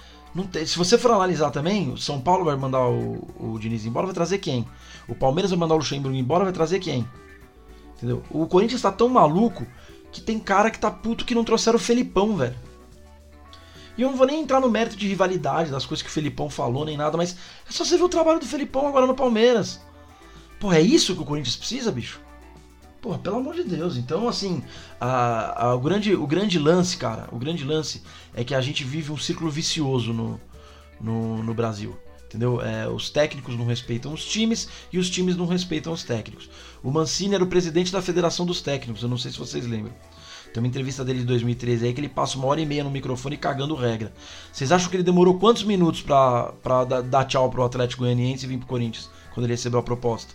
[0.51, 4.07] tem, se você for analisar também, o São Paulo vai mandar o, o Diniz embora,
[4.07, 4.67] vai trazer quem?
[5.07, 7.09] O Palmeiras vai mandar o Luxemburgo embora, vai trazer quem?
[7.97, 8.23] Entendeu?
[8.31, 9.65] O Corinthians tá tão maluco
[10.11, 12.57] que tem cara que tá puto que não trouxeram o Felipão, velho.
[13.97, 16.51] E eu não vou nem entrar no mérito de rivalidade, das coisas que o Felipão
[16.51, 17.37] falou, nem nada, mas
[17.69, 19.81] é só você ver o trabalho do Felipão agora no Palmeiras.
[20.59, 22.24] Pô, é isso que o Corinthians precisa, bicho?
[23.05, 23.99] Pô, pelo amor de Deus.
[23.99, 24.63] Então, assim,
[24.99, 28.01] a, a, o, grande, o grande lance, cara, o grande lance
[28.33, 30.41] é que a gente vive um círculo vicioso no,
[30.99, 31.95] no, no Brasil.
[32.25, 32.63] Entendeu?
[32.63, 36.49] É, os técnicos não respeitam os times e os times não respeitam os técnicos.
[36.83, 39.93] O Mancini era o presidente da Federação dos Técnicos, eu não sei se vocês lembram.
[40.55, 42.91] Tem uma entrevista dele de 2013 aí que ele passa uma hora e meia no
[42.91, 44.15] microfone cagando regra.
[44.51, 46.55] Vocês acham que ele demorou quantos minutos pra,
[47.05, 50.33] dar tchau pro Atlético Goianiense e vir pro Corinthians quando ele recebeu a proposta?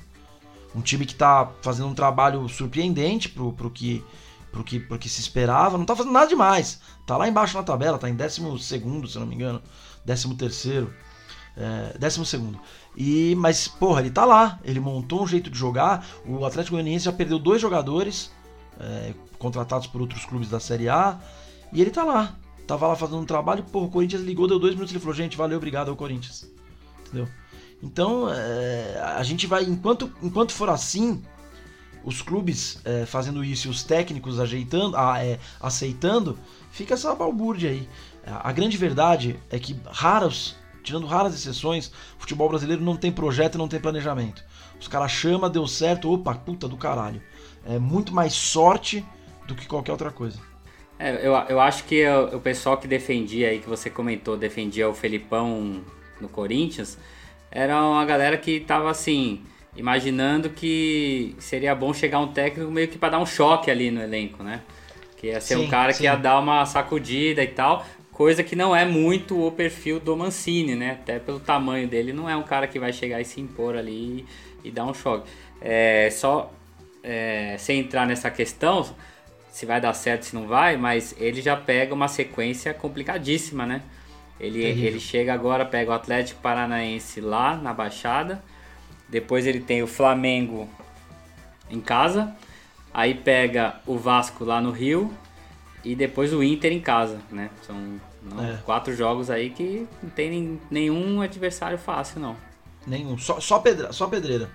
[0.76, 4.04] Um time que tá fazendo um trabalho surpreendente pro, pro, que,
[4.52, 6.80] pro, que, pro que se esperava, não tá fazendo nada demais.
[7.06, 9.62] Tá lá embaixo na tabela, tá em 12 segundo, se não me engano.
[10.06, 10.94] 13 terceiro.
[11.56, 12.60] É, décimo segundo.
[12.96, 14.60] E, mas, porra, ele tá lá.
[14.64, 16.06] Ele montou um jeito de jogar.
[16.26, 18.32] O Atlético Goianiense já perdeu dois jogadores
[18.80, 21.20] é, contratados por outros clubes da Série A.
[21.74, 22.36] E ele tá lá.
[22.66, 25.36] Tava lá fazendo um trabalho, pô, o Corinthians ligou, deu dois minutos ele falou, gente,
[25.36, 26.48] valeu, obrigado ao Corinthians.
[27.08, 27.28] Entendeu?
[27.82, 31.24] Então, é, a gente vai, enquanto, enquanto for assim,
[32.04, 36.38] os clubes é, fazendo isso e os técnicos ajeitando, a, é, aceitando,
[36.72, 37.88] fica essa balbúrdia aí.
[38.26, 43.56] A grande verdade é que raros, tirando raras exceções, o futebol brasileiro não tem projeto
[43.56, 44.44] e não tem planejamento.
[44.80, 47.22] Os caras chamam, deu certo, opa, puta do caralho.
[47.66, 49.04] É muito mais sorte
[49.48, 50.40] do que qualquer outra coisa.
[50.98, 54.88] É, eu, eu acho que o, o pessoal que defendia aí, que você comentou, defendia
[54.88, 55.82] o Felipão
[56.20, 56.98] no Corinthians,
[57.52, 59.41] era uma galera que tava assim,
[59.76, 64.02] imaginando que seria bom chegar um técnico meio que para dar um choque ali no
[64.02, 64.62] elenco, né?
[65.18, 66.00] Que ia ser sim, um cara sim.
[66.00, 70.16] que ia dar uma sacudida e tal, coisa que não é muito o perfil do
[70.16, 70.91] Mancini, né?
[70.91, 74.26] Até pelo tamanho dele, não é um cara que vai chegar e se impor ali
[74.64, 75.30] e, e dar um choque.
[75.62, 76.52] É, só
[77.04, 78.86] é, sem entrar nessa questão,
[79.52, 83.82] se vai dar certo, se não vai, mas ele já pega uma sequência complicadíssima, né?
[84.40, 88.42] Ele, ele chega agora, pega o Atlético Paranaense lá na Baixada,
[89.10, 90.70] depois ele tem o Flamengo
[91.70, 92.34] em casa,
[92.94, 95.14] aí pega o Vasco lá no Rio
[95.84, 97.50] e depois o Inter em casa, né?
[97.64, 98.58] São não, é.
[98.66, 102.36] quatro jogos aí que não tem nenhum adversário fácil, não.
[102.88, 104.50] Nenhum, só, só, pedra, só pedreira.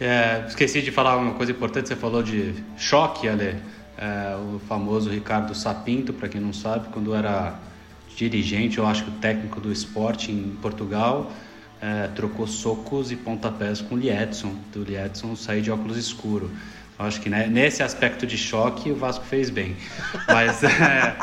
[0.00, 3.56] É, esqueci de falar uma coisa importante, você falou de choque, Ale.
[3.98, 7.58] É, o famoso Ricardo Sapinto, para quem não sabe, quando era
[8.28, 11.32] dirigente, eu acho que o técnico do esporte em Portugal,
[11.80, 16.50] é, trocou socos e pontapés com o Liedson, do Liedson sair de óculos escuro.
[17.00, 19.74] Eu acho que né, nesse aspecto de choque o Vasco fez bem.
[20.28, 21.16] Mas é,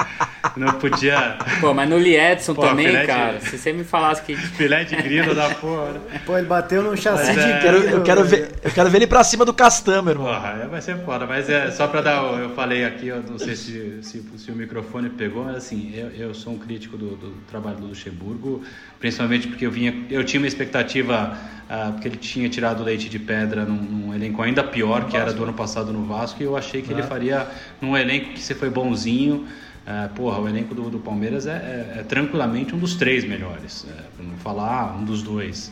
[0.56, 1.38] não podia.
[1.62, 3.38] Pô, mas no Liedson Pô, também, cara.
[3.38, 3.48] De...
[3.48, 4.36] Se você me falasse que.
[4.58, 6.02] Filé de grilo da porra.
[6.26, 7.60] Pô, ele bateu no chassi mas, de é...
[7.60, 7.84] grilo.
[7.90, 10.34] Eu quero, ver, eu quero ver ele pra cima do Castan, meu irmão.
[10.34, 11.28] Porra, vai ser foda.
[11.28, 12.24] Mas é só pra dar.
[12.40, 16.10] Eu falei aqui, eu não sei se, se, se o microfone pegou, mas assim, eu,
[16.10, 18.64] eu sou um crítico do, do trabalho do Luxemburgo,
[19.00, 19.94] principalmente porque eu vinha.
[20.10, 21.38] Eu tinha uma expectativa
[21.70, 25.32] ah, porque ele tinha tirado leite de pedra num, num elenco ainda pior, que era
[25.32, 27.48] do ano passado no Vasco, e eu achei que ele faria
[27.82, 29.48] num elenco que você foi bonzinho.
[29.90, 33.86] Ah, porra, o elenco do, do Palmeiras é, é, é, tranquilamente um dos três melhores,
[33.90, 35.72] é, para não falar um dos dois.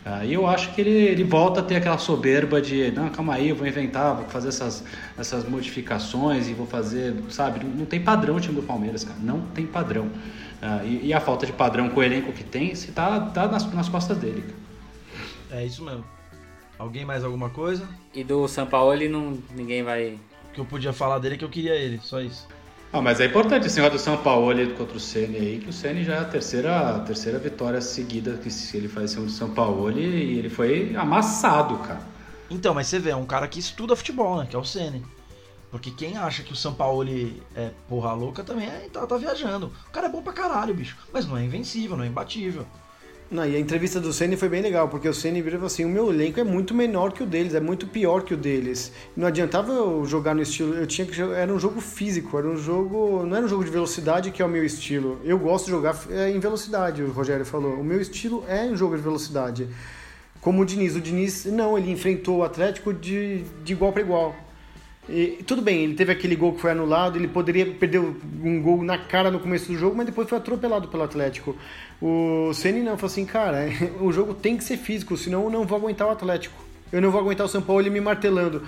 [0.00, 3.34] Uh, e eu acho que ele, ele volta a ter aquela soberba de, não, calma
[3.34, 4.82] aí, eu vou inventar, vou fazer essas,
[5.18, 7.62] essas modificações e vou fazer, sabe?
[7.62, 10.06] Não, não tem padrão o time do Palmeiras, cara, não tem padrão.
[10.06, 13.46] Uh, e, e, a falta de padrão com o elenco que tem, se tá, tá
[13.46, 15.60] nas, nas costas dele, cara.
[15.60, 16.04] É isso mesmo.
[16.80, 17.86] Alguém mais alguma coisa?
[18.14, 20.18] E do São Paulo não, ninguém vai.
[20.48, 22.48] O que eu podia falar dele é que eu queria ele, só isso.
[22.90, 25.72] Ah, mas é importante esse negócio do São Paulo contra o Ceni aí, que o
[25.74, 29.30] Ceni já é a terceira, a terceira vitória seguida que ele faz em cima do
[29.30, 32.00] São Paulo e ele foi amassado, cara.
[32.48, 34.46] Então, mas você vê, é um cara que estuda futebol, né?
[34.48, 35.04] Que é o Ceni.
[35.70, 37.06] Porque quem acha que o São Paulo
[37.54, 39.70] é porra louca também é, tá, tá viajando.
[39.86, 40.96] O cara é bom pra caralho, bicho.
[41.12, 42.66] Mas não é invencível, não é imbatível.
[43.30, 45.88] Não, e a entrevista do Ceni foi bem legal, porque o Ceni virou assim: o
[45.88, 48.90] meu elenco é muito menor que o deles, é muito pior que o deles.
[49.16, 52.56] Não adiantava eu jogar no estilo, eu tinha que era um jogo físico, era um
[52.56, 55.20] jogo, não era um jogo de velocidade que é o meu estilo.
[55.24, 57.74] Eu gosto de jogar é, em velocidade, o Rogério falou.
[57.74, 59.68] O meu estilo é um jogo de velocidade.
[60.40, 64.34] Como o Diniz, o Diniz não, ele enfrentou o Atlético de, de igual para igual.
[65.08, 68.82] E, tudo bem, ele teve aquele gol que foi anulado, ele poderia perder um gol
[68.82, 71.56] na cara no começo do jogo, mas depois foi atropelado pelo Atlético.
[72.00, 73.68] O Ceni não falou assim, cara,
[74.00, 76.54] o jogo tem que ser físico, senão eu não vou aguentar o Atlético.
[76.92, 78.62] Eu não vou aguentar o São Paulo ele me martelando.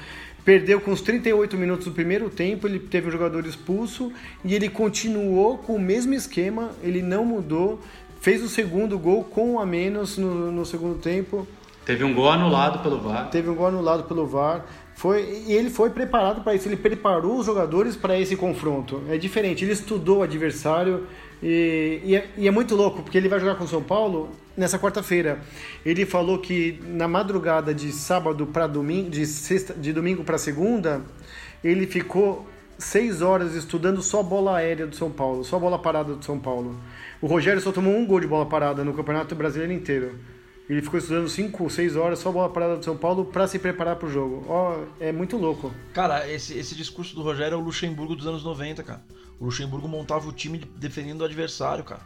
[0.45, 4.12] Perdeu com os 38 minutos do primeiro tempo, ele teve um jogador expulso
[4.45, 7.80] e ele continuou com o mesmo esquema, ele não mudou,
[8.20, 11.47] fez o segundo gol com um a menos no, no segundo tempo.
[11.85, 13.30] Teve um gol anulado pelo VAR.
[13.30, 14.64] Teve um gol anulado pelo VAR.
[14.95, 19.03] Foi, ele foi preparado para isso, ele preparou os jogadores para esse confronto.
[19.09, 21.07] É diferente, ele estudou o adversário
[21.43, 24.30] e, e, é, e, é, muito louco, porque ele vai jogar com o São Paulo
[24.57, 25.40] nessa quarta-feira.
[25.84, 31.03] Ele falou que na madrugada de sábado para domingo, de, sexta, de domingo para segunda,
[31.64, 32.47] ele ficou
[32.78, 36.78] seis horas estudando só bola aérea do São Paulo, só bola parada do São Paulo.
[37.20, 40.18] O Rogério só tomou um gol de bola parada no Campeonato Brasileiro inteiro.
[40.69, 43.97] Ele ficou estudando 5, 6 horas só bola parada do São Paulo para se preparar
[43.97, 44.45] para o jogo.
[44.49, 45.73] Ó, é muito louco.
[45.93, 49.05] Cara, esse, esse discurso do Rogério é o Luxemburgo dos anos 90, cara.
[49.41, 52.03] O Luxemburgo montava o time defendendo o adversário, cara.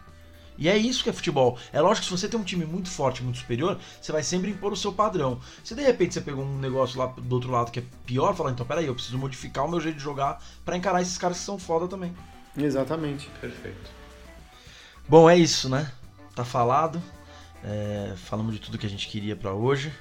[0.58, 1.58] E é isso que é futebol.
[1.72, 4.50] É lógico que se você tem um time muito forte, muito superior, você vai sempre
[4.50, 5.38] impor o seu padrão.
[5.62, 8.50] Se de repente você pegou um negócio lá do outro lado que é pior, fala,
[8.50, 11.44] então peraí, eu preciso modificar o meu jeito de jogar para encarar esses caras que
[11.44, 12.14] são foda também.
[12.56, 13.28] Exatamente.
[13.40, 13.90] Perfeito.
[15.06, 15.92] Bom, é isso, né?
[16.34, 17.00] Tá falado.
[17.66, 19.92] É, falamos de tudo que a gente queria para hoje.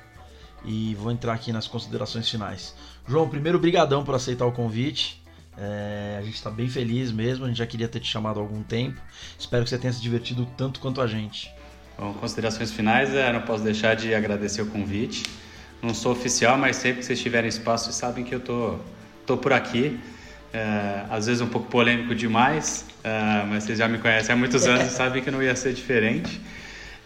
[0.64, 2.76] E vou entrar aqui nas considerações finais.
[3.08, 5.22] João, primeiro, brigadão por aceitar o convite.
[5.58, 8.44] É, a gente está bem feliz mesmo, a gente já queria ter te chamado há
[8.44, 9.00] algum tempo.
[9.38, 11.52] Espero que você tenha se divertido tanto quanto a gente.
[11.98, 15.24] Bom, considerações finais, é, não posso deixar de agradecer o convite.
[15.82, 18.80] Não sou oficial, mas sempre que vocês tiverem espaço, vocês sabem que eu tô,
[19.26, 20.00] tô por aqui.
[20.52, 24.66] É, às vezes um pouco polêmico demais, é, mas vocês já me conhecem há muitos
[24.66, 26.42] anos e sabem que não ia ser diferente.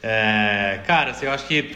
[0.01, 1.75] É, cara, assim, eu acho que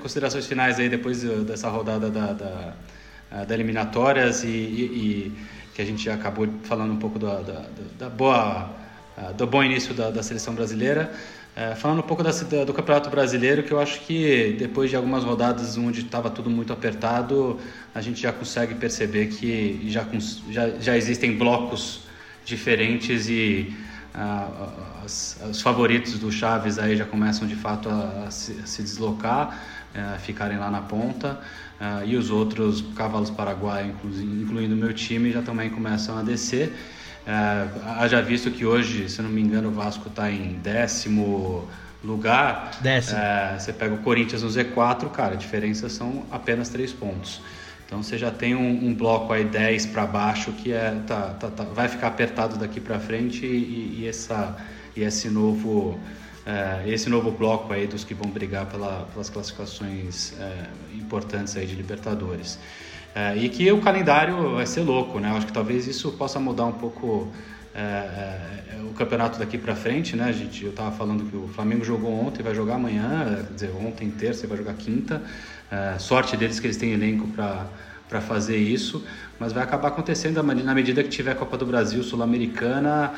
[0.00, 5.32] considerações finais aí depois dessa rodada da, da, da eliminatórias e, e, e
[5.74, 7.64] que a gente acabou falando um pouco da, da,
[7.98, 8.70] da boa,
[9.16, 11.12] ah, do bom início da, da seleção brasileira.
[11.56, 12.30] É, falando um pouco da,
[12.64, 16.72] do Campeonato Brasileiro, que eu acho que depois de algumas rodadas onde estava tudo muito
[16.72, 17.58] apertado,
[17.92, 20.06] a gente já consegue perceber que já,
[20.50, 22.02] já, já existem blocos
[22.44, 23.74] diferentes e
[24.14, 28.82] as, os favoritos do Chaves aí já começam de fato a, a, se, a se,
[28.82, 29.60] deslocar,
[29.94, 31.38] uh, ficarem lá na ponta.
[31.80, 36.74] Uh, e os outros cavalos paraguaios, incluindo o meu time, já também começam a descer.
[37.26, 41.68] Uh, haja visto que hoje, se não me engano, o Vasco está em décimo
[42.04, 42.72] lugar.
[42.80, 43.18] Décimo.
[43.58, 47.40] Você pega o Corinthians no Z4, cara, a diferença são apenas três pontos.
[47.90, 51.50] Então você já tem um, um bloco aí 10 para baixo que é, tá, tá,
[51.50, 54.56] tá, vai ficar apertado daqui para frente e, e, essa,
[54.94, 55.98] e esse novo
[56.46, 61.66] é, esse novo bloco aí dos que vão brigar pela, pelas classificações é, importantes aí
[61.66, 62.60] de Libertadores.
[63.12, 65.28] É, e que o calendário vai ser louco, né?
[65.32, 67.32] Acho que talvez isso possa mudar um pouco
[67.74, 70.26] é, é, o campeonato daqui para frente, né?
[70.26, 73.72] A gente, eu estava falando que o Flamengo jogou ontem, vai jogar amanhã, quer dizer,
[73.84, 75.20] ontem terça vai jogar quinta.
[75.70, 79.04] É, sorte deles que eles têm elenco para fazer isso,
[79.38, 83.14] mas vai acabar acontecendo na medida que tiver Copa do Brasil, Sul-Americana,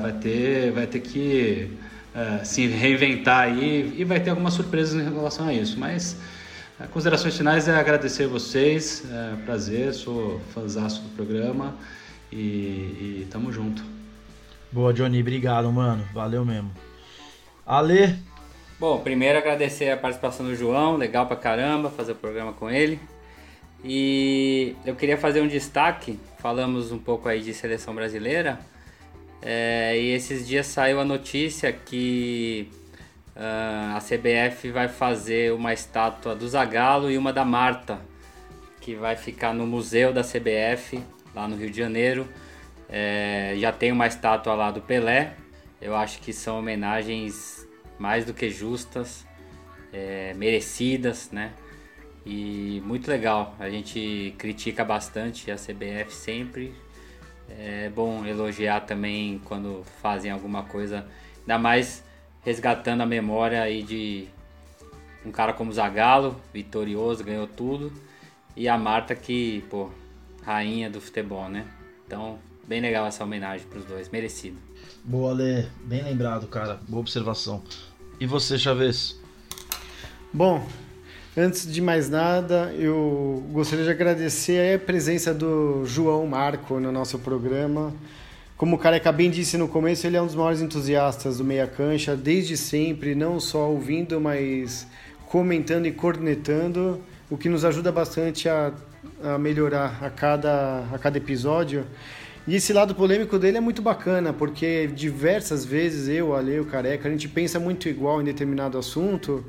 [0.00, 1.68] vai ter vai ter que
[2.14, 5.78] uh, se reinventar aí e vai ter algumas surpresas em relação a isso.
[5.78, 6.16] Mas
[6.80, 11.74] uh, considerações finais é agradecer vocês, é prazer, sou fãzaço do programa
[12.30, 13.82] e, e tamo junto.
[14.70, 16.02] Boa, Johnny, obrigado, mano.
[16.14, 16.70] Valeu mesmo.
[17.66, 18.31] Ale.
[18.82, 22.98] Bom, primeiro agradecer a participação do João, legal pra caramba fazer o programa com ele.
[23.84, 28.58] E eu queria fazer um destaque, falamos um pouco aí de seleção brasileira,
[29.40, 32.68] é, e esses dias saiu a notícia que
[33.36, 38.00] uh, a CBF vai fazer uma estátua do Zagallo e uma da Marta,
[38.80, 41.00] que vai ficar no museu da CBF,
[41.32, 42.26] lá no Rio de Janeiro.
[42.88, 45.34] É, já tem uma estátua lá do Pelé.
[45.80, 47.62] Eu acho que são homenagens
[48.02, 49.24] mais do que justas,
[49.92, 51.52] é, merecidas, né?
[52.26, 53.54] E muito legal.
[53.60, 56.74] A gente critica bastante a CBF sempre,
[57.48, 61.06] é bom elogiar também quando fazem alguma coisa,
[61.42, 62.02] ainda mais
[62.44, 64.26] resgatando a memória aí de
[65.24, 67.92] um cara como Zagallo, vitorioso, ganhou tudo,
[68.56, 69.90] e a Marta que, pô,
[70.42, 71.64] rainha do futebol, né?
[72.04, 74.58] Então, bem legal essa homenagem para os dois, merecido.
[75.04, 76.80] Boa, Lê, bem lembrado, cara.
[76.88, 77.62] Boa observação.
[78.20, 79.20] E você, Chaves?
[80.32, 80.66] Bom,
[81.34, 87.18] Antes de mais nada, eu gostaria de agradecer a presença do João Marco no nosso
[87.18, 87.94] programa.
[88.54, 91.66] Como o Careca bem disse no começo, ele é um dos maiores entusiastas do Meia
[91.66, 94.86] Cancha, desde sempre, não só ouvindo, mas
[95.24, 97.00] comentando e cornetando,
[97.30, 98.70] o que nos ajuda bastante a,
[99.24, 101.86] a melhorar a cada, a cada episódio.
[102.46, 107.08] E esse lado polêmico dele é muito bacana, porque diversas vezes eu, Ale, o Careca,
[107.08, 109.44] a gente pensa muito igual em determinado assunto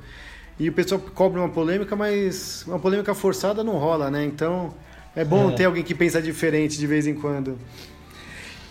[0.60, 4.24] e o pessoal cobra uma polêmica, mas uma polêmica forçada não rola, né?
[4.24, 4.74] Então
[5.16, 5.56] é bom é.
[5.56, 7.58] ter alguém que pensa diferente de vez em quando.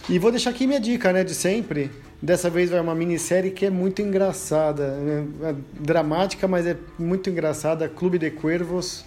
[0.09, 1.91] E vou deixar aqui minha dica, né, de sempre.
[2.21, 5.27] Dessa vez vai uma minissérie que é muito engraçada, né?
[5.43, 7.89] é dramática, mas é muito engraçada.
[7.89, 9.05] Clube de Cuervos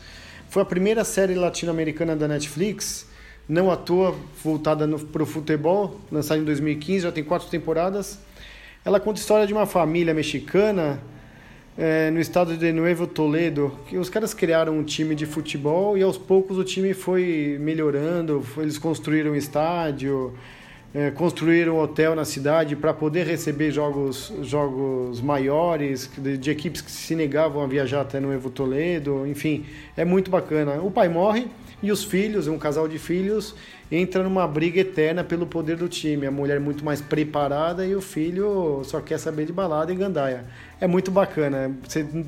[0.50, 3.08] foi a primeira série latino-americana da Netflix,
[3.48, 8.20] não à toa voltada para o futebol, lançada em 2015, já tem quatro temporadas.
[8.84, 11.00] Ela conta a história de uma família mexicana
[11.78, 16.04] é, no estado de Nuevo Toledo, que os caras criaram um time de futebol e
[16.04, 20.34] aos poucos o time foi melhorando, eles construíram um estádio,
[20.94, 26.80] é, construíram um hotel na cidade para poder receber jogos, jogos maiores, de, de, equipes
[26.80, 29.66] que se negavam a viajar até Nuevo Toledo, enfim,
[29.98, 30.82] é muito bacana.
[30.82, 31.48] O pai morre
[31.82, 33.56] e os filhos, um casal de filhos,
[33.92, 36.26] entra numa briga eterna pelo poder do time.
[36.26, 40.46] A mulher muito mais preparada e o filho só quer saber de balada e gandaia.
[40.80, 41.76] É muito bacana.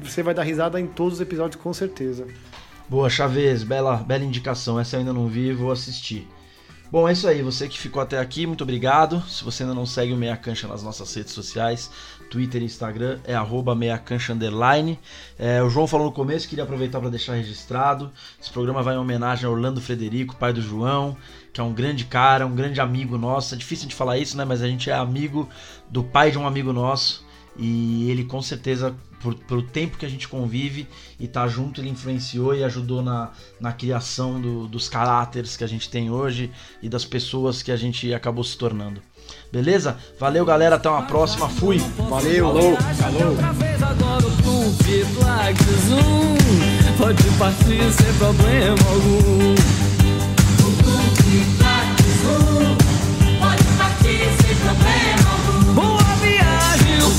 [0.03, 2.27] Você vai dar risada em todos os episódios com certeza.
[2.89, 4.79] Boa, Chaves, bela, bela indicação.
[4.79, 6.27] Essa eu ainda não vi, vou assistir.
[6.89, 7.41] Bom, é isso aí.
[7.41, 9.21] Você que ficou até aqui, muito obrigado.
[9.27, 11.91] Se você ainda não segue o Meia Cancha nas nossas redes sociais,
[12.29, 14.97] Twitter e Instagram, é arroba meiacancha underline.
[15.37, 18.09] É, o João falou no começo, queria aproveitar para deixar registrado.
[18.41, 21.17] Esse programa vai em homenagem a Orlando Frederico, pai do João,
[21.51, 23.53] que é um grande cara, um grande amigo nosso.
[23.53, 24.45] É difícil de falar isso, né?
[24.45, 25.49] Mas a gente é amigo
[25.89, 27.25] do pai de um amigo nosso.
[27.57, 30.87] E ele com certeza por, pelo tempo que a gente convive
[31.19, 35.67] e tá junto, ele influenciou e ajudou na, na criação do, dos caráteres que a
[35.67, 36.51] gente tem hoje
[36.81, 39.01] e das pessoas que a gente acabou se tornando.
[39.51, 39.97] Beleza?
[40.19, 40.75] Valeu, galera.
[40.75, 41.49] Até uma próxima.
[41.49, 41.79] Fui.
[42.09, 42.47] Valeu.
[42.47, 42.77] Falou.
[42.77, 43.37] Falou.
[46.97, 49.56] Pode partir sem problema algum.